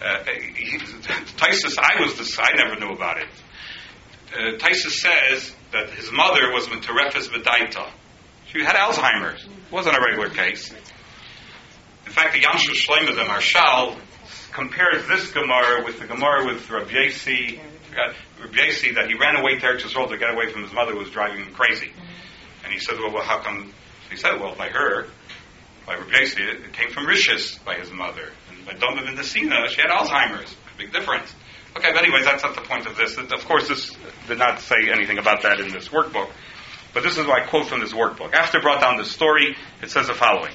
[0.00, 3.28] Uh, he, Tosfos, I was this, I never knew about it.
[4.32, 7.90] Uh, Tosfos says that his mother was Metarefes Bedaita.
[8.52, 9.42] She had Alzheimer's.
[9.42, 10.70] It wasn't a regular case.
[12.06, 13.96] In fact, the Yam Shel Shlomo, the Maharshal,
[14.52, 17.60] compares this Gemara with the Gemara with Rabbi Yasi,
[18.40, 20.98] Rabbi that he ran away to Eretz Yisrael to get away from his mother who
[20.98, 21.86] was driving him crazy.
[21.86, 22.64] Mm-hmm.
[22.64, 23.72] And he said, well, well how come?
[24.10, 25.06] He said, well, by her,
[25.86, 28.30] by Rabbi it came from Rishis by his mother.
[28.50, 30.54] And by Doma ben she had Alzheimer's.
[30.78, 31.34] Big difference.
[31.76, 33.16] Okay, but anyways, that's not the point of this.
[33.16, 33.94] Of course, this
[34.26, 36.30] did not say anything about that in this workbook.
[36.92, 38.32] But this is what I quote from this workbook.
[38.34, 40.52] After brought down the story, it says the following.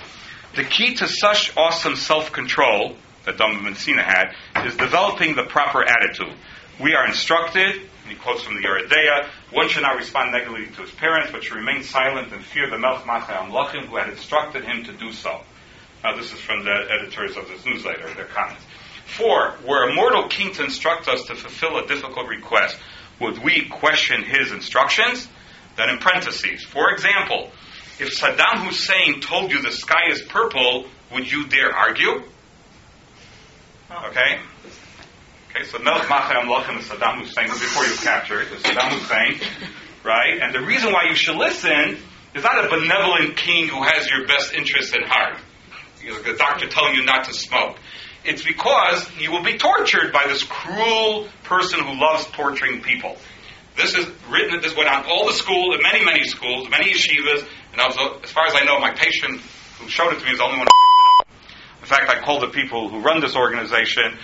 [0.56, 4.34] The key to such awesome self-control that Dama Mencina had
[4.66, 6.36] is developing the proper attitude.
[6.80, 10.68] We are instructed, and he quotes from the Yoreh Deah, one should not respond negatively
[10.68, 14.10] to his parents, but should remain silent and fear the Melch Machai Amlachim, who had
[14.10, 15.42] instructed him to do so.
[16.04, 18.64] Now, this is from the editors of this newsletter, their comments.
[19.06, 22.78] Four, were a mortal king to instruct us to fulfill a difficult request,
[23.22, 25.28] would we question his instructions?
[25.78, 27.52] Then in parentheses, for example,
[28.00, 32.24] if Saddam Hussein told you the sky is purple, would you dare argue?
[33.90, 34.08] Oh.
[34.10, 34.40] Okay?
[35.56, 38.46] Okay, so Melch Machem Lochem is Saddam Hussein before he was captured.
[38.52, 39.40] It's Saddam Hussein,
[40.04, 40.42] right?
[40.42, 41.98] And the reason why you should listen
[42.34, 45.38] is not a benevolent king who has your best interest in heart.
[46.04, 47.78] You know, the doctor telling you not to smoke.
[48.26, 53.16] It's because you will be tortured by this cruel person who loves torturing people.
[53.78, 57.78] This is written, this went on all the schools, many, many schools, many yeshivas, and
[57.78, 59.40] was, as far as I know, my patient
[59.80, 61.82] who showed it to me was the only one who picked it up.
[61.82, 64.18] In fact, I called the people who run this organization,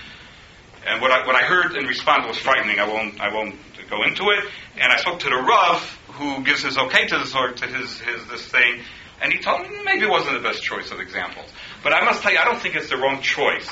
[0.85, 2.79] and what I, what I heard in response was frightening.
[2.79, 3.55] I won't, I won't
[3.89, 4.45] go into it.
[4.79, 5.81] And I spoke to the Rav,
[6.13, 8.81] who gives his okay to this, or to his, his, this thing,
[9.21, 11.47] and he told me maybe it wasn't the best choice of examples.
[11.83, 13.69] But I must tell you, I don't think it's the wrong choice.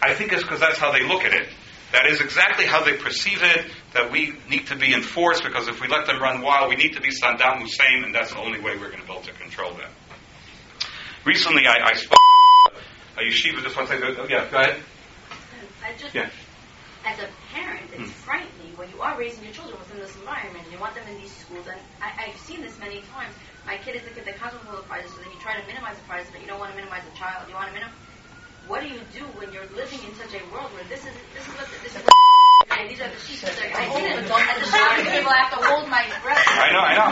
[0.00, 1.48] I think it's because that's how they look at it.
[1.92, 5.80] That is exactly how they perceive it, that we need to be enforced, because if
[5.80, 8.60] we let them run wild, we need to be Saddam Hussein, and that's the only
[8.60, 9.90] way we're going to be able to control them.
[11.24, 12.18] Recently, I, I spoke
[12.70, 14.80] to a yeshiva, just to say, oh, yeah, go ahead.
[15.84, 16.30] I just, Yeah.
[17.06, 18.24] As a parent, it's Mm.
[18.26, 20.64] frightening when you are raising your children within this environment.
[20.70, 23.34] You want them in these schools, and I, I've seen this many times.
[23.64, 25.66] My kid is a kid that comes with the prizes, so then you try to
[25.66, 27.48] minimize the prizes, but you don't want to minimize the child.
[27.48, 27.94] You want to minimize.
[28.66, 31.46] What do you do when you're living in such a world where this is this
[31.46, 32.12] is what the, this is what
[32.68, 34.26] and these are the sheep that I see it.
[34.26, 36.42] As a child, people have to hold my breath.
[36.50, 37.10] I know, I know.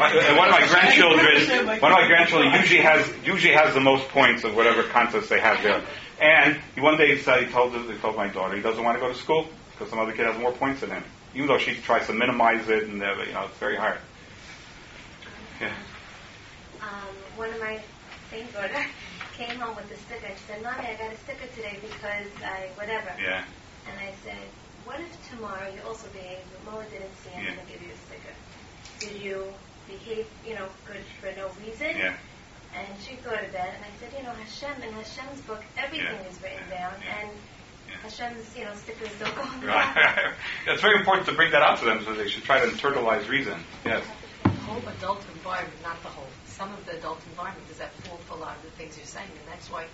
[0.00, 3.80] My, uh, one of my grandchildren, one of my grandchildren usually has usually has the
[3.80, 5.84] most points of whatever contest they have there.
[6.20, 8.96] And he, one day he said, he told he told my daughter he doesn't want
[8.96, 11.04] to go to school because some other kid has more points than him,
[11.34, 13.98] even though she tries to minimize it and uh, you know it's very hard.
[15.60, 15.72] Yeah.
[16.80, 17.82] Um, one of my
[18.30, 18.84] same daughter
[19.36, 20.28] came home with a sticker.
[20.28, 23.10] She said, Mommy, I got a sticker today because I, whatever.
[23.20, 23.44] Yeah.
[23.86, 24.48] And I said,
[24.84, 27.58] what if tomorrow you also behave, but Moa didn't see it Yeah.
[27.58, 28.34] and give you a sticker?
[29.00, 29.52] Did you
[29.86, 31.96] behave, you know, good for no reason?
[31.96, 32.16] Yeah.
[32.76, 36.06] And she thought of that, and I said, you know, Hashem, in Hashem's book, everything
[36.22, 36.28] Yeah.
[36.30, 36.90] is written Yeah.
[36.90, 37.18] down, Yeah.
[37.22, 37.30] and
[37.88, 37.94] Yeah.
[38.02, 39.94] Hashem's, you know, stickers don't go on the Right.
[39.94, 40.34] back.
[40.66, 43.28] it's very important to bring that out to them so they should try to internalize
[43.28, 43.62] reason.
[43.84, 44.04] Yes.
[44.42, 46.26] The whole adult environment, not the whole.
[46.46, 49.06] Some of the adult environment is that fault for a lot of the things you're
[49.06, 49.86] saying, and that's why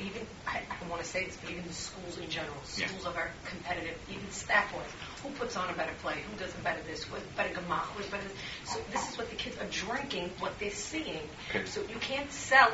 [0.00, 2.86] even I, I don't want to say this, but even the schools in general, Yeah.
[2.86, 3.96] schools are very competitive.
[4.10, 4.86] Even staff-wise,
[5.22, 6.16] who puts on a better play?
[6.30, 7.04] Who does a better this?
[7.04, 7.86] Who's better gemach?
[7.96, 8.22] Who's better?
[8.22, 8.72] This?
[8.72, 11.22] So this is what the kids are drinking, what they're seeing.
[11.50, 11.64] Okay.
[11.66, 12.70] So you can't sell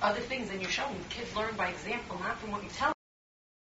[0.00, 0.96] other things than you're showing.
[1.10, 2.92] Kids learn by example, not from what you tell.